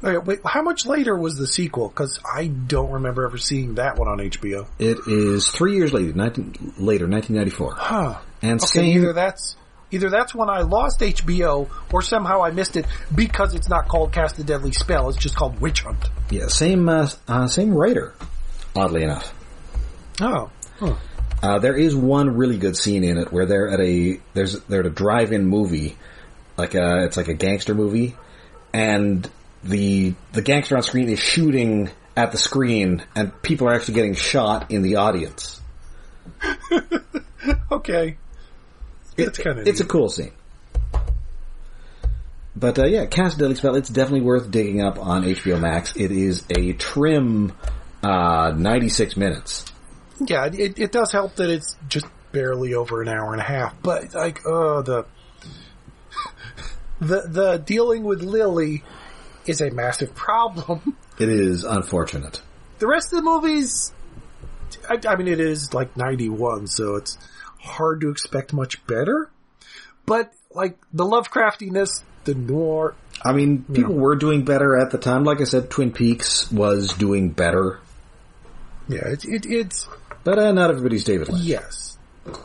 [0.00, 1.88] Wait, wait, how much later was the sequel?
[1.88, 4.66] Because I don't remember ever seeing that one on HBO.
[4.78, 7.74] It is three years later, 19, later 1994.
[7.76, 8.18] Huh.
[8.40, 9.56] And Okay, same, either that's
[9.90, 14.12] either that's when I lost HBO, or somehow I missed it because it's not called
[14.12, 15.08] Cast a Deadly Spell.
[15.08, 16.04] It's just called Witch Hunt.
[16.30, 18.14] yeah, same, uh, uh, same writer,
[18.76, 19.34] oddly enough.
[20.20, 20.94] Oh, huh.
[21.42, 24.80] Uh, there is one really good scene in it where they're at a there's they're
[24.80, 25.96] at a drive-in movie,
[26.56, 28.16] like a it's like a gangster movie,
[28.72, 29.28] and
[29.62, 34.14] the the gangster on screen is shooting at the screen, and people are actually getting
[34.14, 35.60] shot in the audience.
[37.72, 38.16] okay.
[39.16, 40.32] That's kind of It's a cool scene.
[42.54, 43.76] But uh, yeah, Cast Deadly Spell.
[43.76, 45.94] It's definitely worth digging up on HBO Max.
[45.96, 47.52] It is a trim
[48.02, 49.64] uh, 96 minutes.
[50.26, 50.46] yeah.
[50.46, 54.14] It, it does help that it's just barely over an hour and a half, but
[54.14, 55.06] like, oh, the
[57.00, 58.82] the the dealing with Lily
[59.48, 60.96] is a massive problem.
[61.18, 62.40] It is unfortunate.
[62.78, 63.92] The rest of the movies,
[64.88, 67.18] I, I mean, it is like 91, so it's
[67.58, 69.28] hard to expect much better.
[70.06, 75.24] But, like, the Lovecraftiness, the noir, I mean, people were doing better at the time.
[75.24, 77.80] Like I said, Twin Peaks was doing better,
[78.88, 79.88] yeah, it, it, it's,
[80.24, 81.44] but uh, not everybody's David Lynch.
[81.44, 81.98] yes.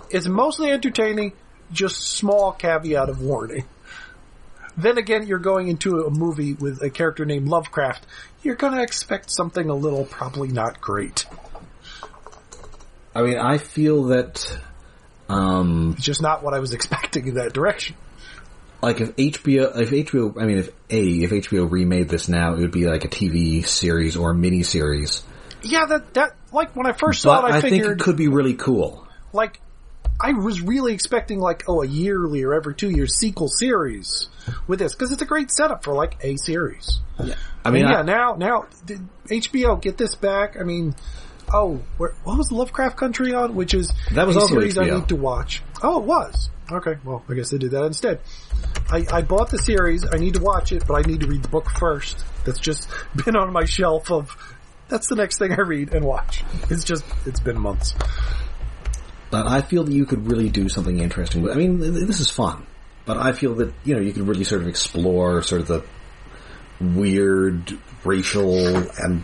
[0.10, 1.34] It's mostly entertaining,
[1.72, 3.66] just small caveat of warning.
[4.78, 8.06] Then again, you're going into a movie with a character named Lovecraft.
[8.42, 11.26] You're gonna expect something a little probably not great.
[13.16, 14.58] I mean, I feel that,
[15.30, 17.96] um, It's just not what I was expecting in that direction.
[18.82, 22.60] like if HBO, if HBO, I mean, if A, if HBO remade this now, it
[22.60, 25.24] would be like a TV series or a mini series.
[25.62, 28.04] Yeah, that, that, like, when I first saw But it, I, I think figured, it
[28.04, 29.08] could be really cool.
[29.32, 29.62] like
[30.22, 34.30] I was really expecting like oh a yearly or every two years sequel series
[34.68, 37.00] with this because it's a great setup for like a series.
[37.20, 37.36] I
[37.66, 40.56] I mean, mean, yeah, I- now now did HBO get this back.
[40.60, 40.96] I mean,
[41.54, 43.56] oh, where, what was Lovecraft Country on?
[43.56, 45.62] Which is That was a also series I need to watch.
[45.82, 46.50] Oh, it was.
[46.72, 48.22] Okay, well, I guess they did that instead.
[48.90, 50.06] I, I bought the series.
[50.10, 52.24] I need to watch it, but I need to read the book first.
[52.46, 52.88] That's just
[53.26, 54.36] been on my shelf of.
[54.90, 56.44] That's the next thing I read and watch.
[56.70, 57.94] It's just it's been months.
[59.34, 61.42] But I feel that you could really do something interesting.
[61.42, 62.68] with I mean, this is fun,
[63.04, 65.84] but I feel that you know you could really sort of explore sort of the
[66.80, 67.76] weird
[68.06, 69.24] racial and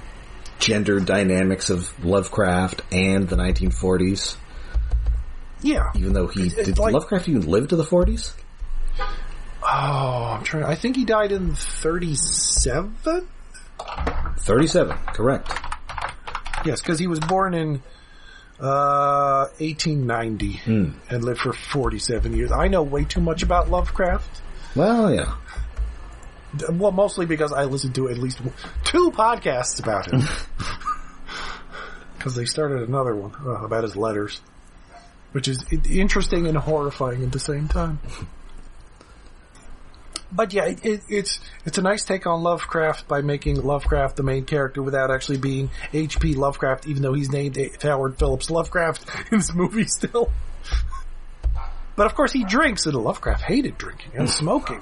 [0.57, 4.36] gender dynamics of Lovecraft and the 1940s.
[5.62, 5.91] Yeah.
[5.93, 8.34] Even though he It's did like- Lovecraft even live to the 40s?
[9.62, 10.64] Oh, I'm trying.
[10.64, 12.95] I think he died in 37.
[14.39, 15.51] 37, correct.
[16.66, 17.84] Yes, because he was born in
[18.62, 20.62] uh, 1890
[21.10, 22.51] and lived for 47 years.
[22.51, 24.41] I know way too much about Lovecraft.
[24.76, 25.36] Well, yeah.
[26.72, 28.39] Well, mostly because I listened to at least
[28.84, 30.22] two podcasts about him.
[32.18, 34.41] Because they started another one uh, about his letters,
[35.32, 37.99] which is interesting and horrifying at the same time.
[40.32, 44.23] But yeah, it, it, it's it's a nice take on Lovecraft by making Lovecraft the
[44.23, 46.36] main character without actually being H.P.
[46.36, 50.32] Lovecraft, even though he's named Howard Phillips Lovecraft in this movie still.
[51.95, 54.82] But of course, he drinks, and Lovecraft hated drinking and smoking.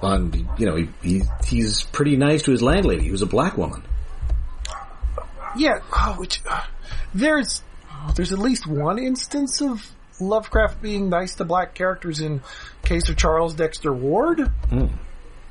[0.00, 3.82] And, you know, he, he, he's pretty nice to his landlady, who's a black woman.
[5.56, 6.62] Yeah, oh, which uh,
[7.14, 7.62] there's
[8.14, 9.90] there's at least one instance of
[10.20, 12.40] Lovecraft being nice to black characters in
[12.84, 14.90] case of Charles Dexter Ward, Mm.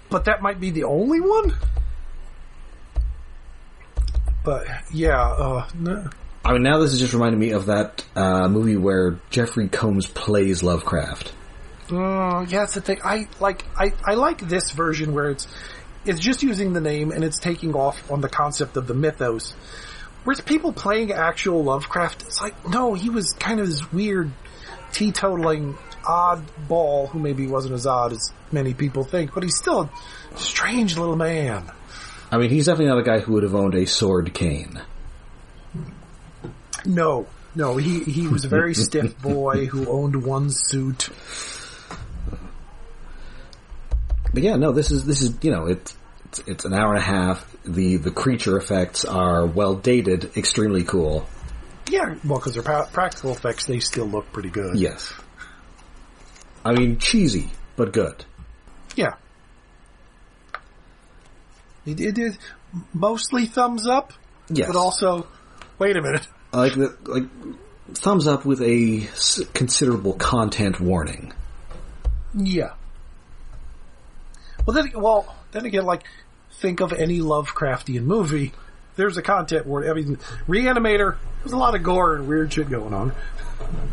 [0.10, 1.54] but that might be the only one.
[4.44, 6.10] But yeah, uh, no.
[6.46, 10.08] I mean, now this is just reminding me of that uh, movie where Jeffrey Combs
[10.08, 11.32] plays Lovecraft.
[11.90, 13.00] Uh, yeah, it's the thing.
[13.04, 13.64] I like.
[13.78, 15.48] I, I like this version where it's
[16.06, 19.54] it's just using the name and it's taking off on the concept of the mythos.
[20.26, 24.32] Whereas people playing actual Lovecraft, it's like no, he was kind of this weird,
[24.94, 25.76] teetotaling
[26.06, 30.38] odd ball who maybe wasn't as odd as many people think, but he's still a
[30.38, 31.72] strange little man.
[32.32, 34.82] I mean, he's definitely not a guy who would have owned a sword cane.
[36.86, 41.10] No, no, he he was a very stiff boy who owned one suit.
[44.34, 46.98] But yeah, no, this is this is you know it's it's, it's an hour and
[46.98, 47.56] a half.
[47.64, 51.28] The the creature effects are well dated, extremely cool.
[51.90, 54.78] Yeah, well, because they're pa- practical effects, they still look pretty good.
[54.80, 55.14] Yes,
[56.64, 58.24] I mean cheesy but good.
[58.96, 59.16] Yeah.
[61.86, 62.38] It, it is
[62.94, 64.14] mostly thumbs up,
[64.50, 65.28] Yes, but also,
[65.80, 66.26] wait a minute.
[66.54, 67.24] like the, like
[67.96, 71.34] thumbs up with a s- considerable content warning.
[72.34, 72.74] Yeah.
[74.66, 76.04] Well, then, well, then again, like,
[76.54, 78.54] think of any Lovecraftian movie.
[78.96, 79.90] There's a content warning.
[79.90, 80.18] I mean,
[80.48, 83.14] Reanimator, there's a lot of gore and weird shit going on.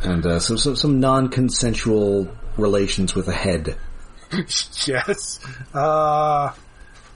[0.02, 3.76] and uh, some some, some non consensual relations with a head.
[4.86, 5.40] yes.
[5.74, 6.52] Uh,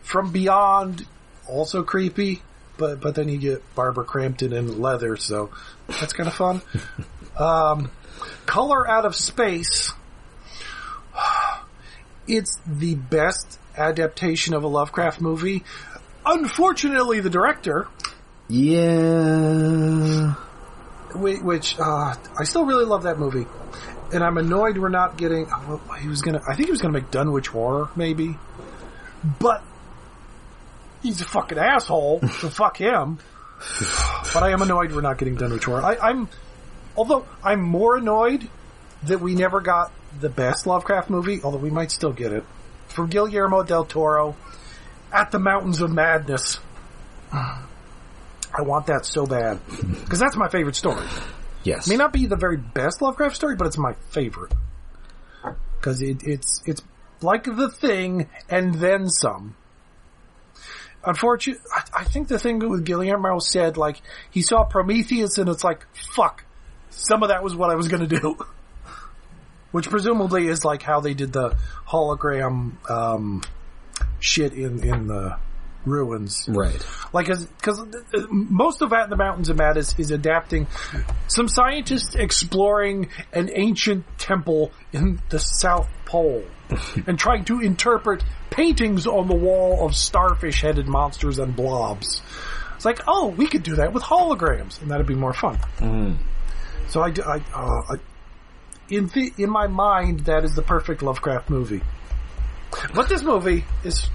[0.03, 1.07] From Beyond,
[1.49, 2.43] also creepy,
[2.77, 5.51] but, but then you get Barbara Crampton in leather, so
[5.87, 6.61] that's kind of fun.
[7.39, 7.91] um,
[8.47, 9.93] Color Out of Space,
[12.27, 15.63] it's the best adaptation of a Lovecraft movie.
[16.27, 17.87] Unfortunately, the director,
[18.49, 20.35] Yeah,
[21.15, 23.47] which uh, I still really love that movie,
[24.13, 25.47] and I'm annoyed we're not getting.
[25.51, 28.37] oh, He was gonna, I think he was gonna make Dunwich Horror, maybe,
[29.41, 29.63] but
[31.03, 33.19] he's a fucking asshole, so fuck him.
[34.35, 35.83] But I am annoyed we're not getting Dunwich Horror.
[35.83, 36.29] I, I'm,
[36.97, 38.49] although I'm more annoyed
[39.05, 39.91] that we never got
[40.21, 42.45] the best Lovecraft movie, although we might still get it,
[42.89, 44.37] from Guillermo del Toro,
[45.13, 46.59] At the Mountains of Madness.
[48.57, 49.59] I want that so bad
[50.03, 51.07] because that's my favorite story.
[51.65, 51.89] yes.
[51.89, 54.55] May not be the very best Lovecraft story, but it's my favorite
[55.85, 56.83] because it, it's it's
[57.21, 59.55] like the thing and then some.
[61.05, 64.01] Unfortunately, I, I think the thing with Guillermo said like
[64.31, 65.85] he saw Prometheus and it's like
[66.15, 66.45] fuck,
[66.89, 68.39] some of that was what I was going to do,
[69.73, 73.43] which presumably is like how they did the hologram um,
[74.21, 75.37] shit in in the
[75.85, 76.47] ruins.
[76.49, 76.85] right.
[77.13, 77.87] Like, because
[78.31, 80.67] most of At in the Mountains of Madness is adapting
[81.29, 86.45] some scientists exploring an ancient temple in the South Pole
[87.07, 92.23] and trying to interpret paintings on the wall of starfish-headed monsters and blobs.
[92.77, 95.59] It's like, oh, we could do that with holograms, and that'd be more fun.
[96.89, 97.97] So I, I, uh, I
[98.89, 101.83] in the, in my mind, that is the perfect Lovecraft movie.
[102.95, 104.09] But this movie is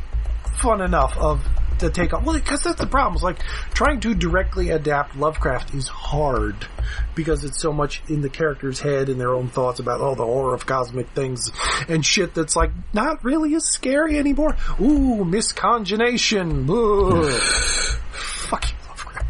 [0.57, 1.41] fun enough of
[1.80, 2.23] to take on.
[2.23, 3.15] Well, because that's the problem.
[3.15, 3.39] It's like
[3.73, 6.67] trying to directly adapt Lovecraft is hard
[7.15, 10.25] because it's so much in the character's head and their own thoughts about oh the
[10.25, 11.51] horror of cosmic things
[11.88, 14.55] and shit that's like not really as scary anymore.
[14.80, 16.67] Ooh, miscongination.
[18.13, 19.25] Fuck you, Lovecraft.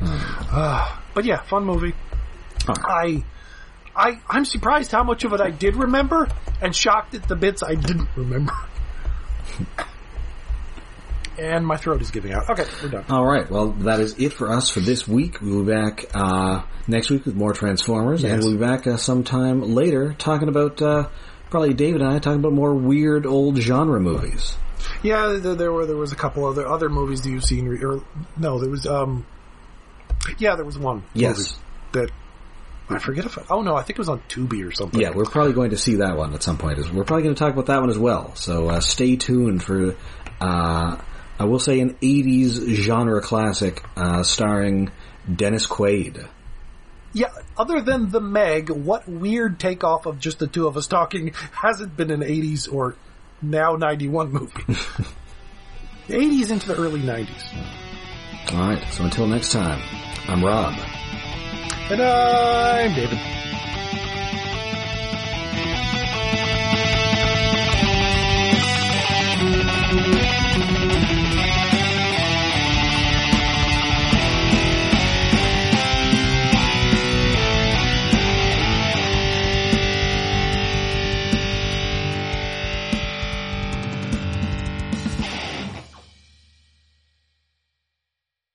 [0.50, 1.94] Ah, but yeah, fun movie.
[2.66, 3.24] I.
[3.94, 6.28] I, I'm surprised how much of it I did remember
[6.62, 8.52] and shocked at the bits I didn't remember.
[11.38, 12.48] and my throat is giving out.
[12.50, 13.04] Okay, we're done.
[13.08, 13.48] All right.
[13.50, 15.40] Well, that is it for us for this week.
[15.40, 19.62] We'll be back uh, next week with more Transformers, and we'll be back uh, sometime
[19.74, 21.08] later talking about uh,
[21.50, 24.56] probably David and I talking about more weird old genre movies.
[25.02, 27.66] Yeah, there, there were there was a couple other other movies that you've seen.
[27.66, 28.02] Re- or
[28.36, 29.26] no, there was um,
[30.38, 31.02] yeah, there was one.
[31.14, 31.38] Yes.
[31.38, 31.50] movie
[31.92, 32.10] that
[32.90, 35.00] I forget if I, oh no, I think it was on Tubi or something.
[35.00, 36.78] Yeah, we're probably going to see that one at some point.
[36.78, 38.34] We're probably going to talk about that one as well.
[38.34, 39.94] So uh, stay tuned for.
[40.40, 40.96] Uh,
[41.38, 44.90] I will say an '80s genre classic uh, starring
[45.32, 46.26] Dennis Quaid.
[47.12, 51.32] Yeah, other than the Meg, what weird takeoff of just the two of us talking
[51.52, 52.96] hasn't been an 80s or
[53.40, 54.52] now 91 movie.
[56.06, 58.52] the 80s into the early 90s.
[58.52, 58.84] All right.
[58.92, 59.80] So until next time,
[60.28, 60.74] I'm Rob.
[61.90, 63.18] And I'm David.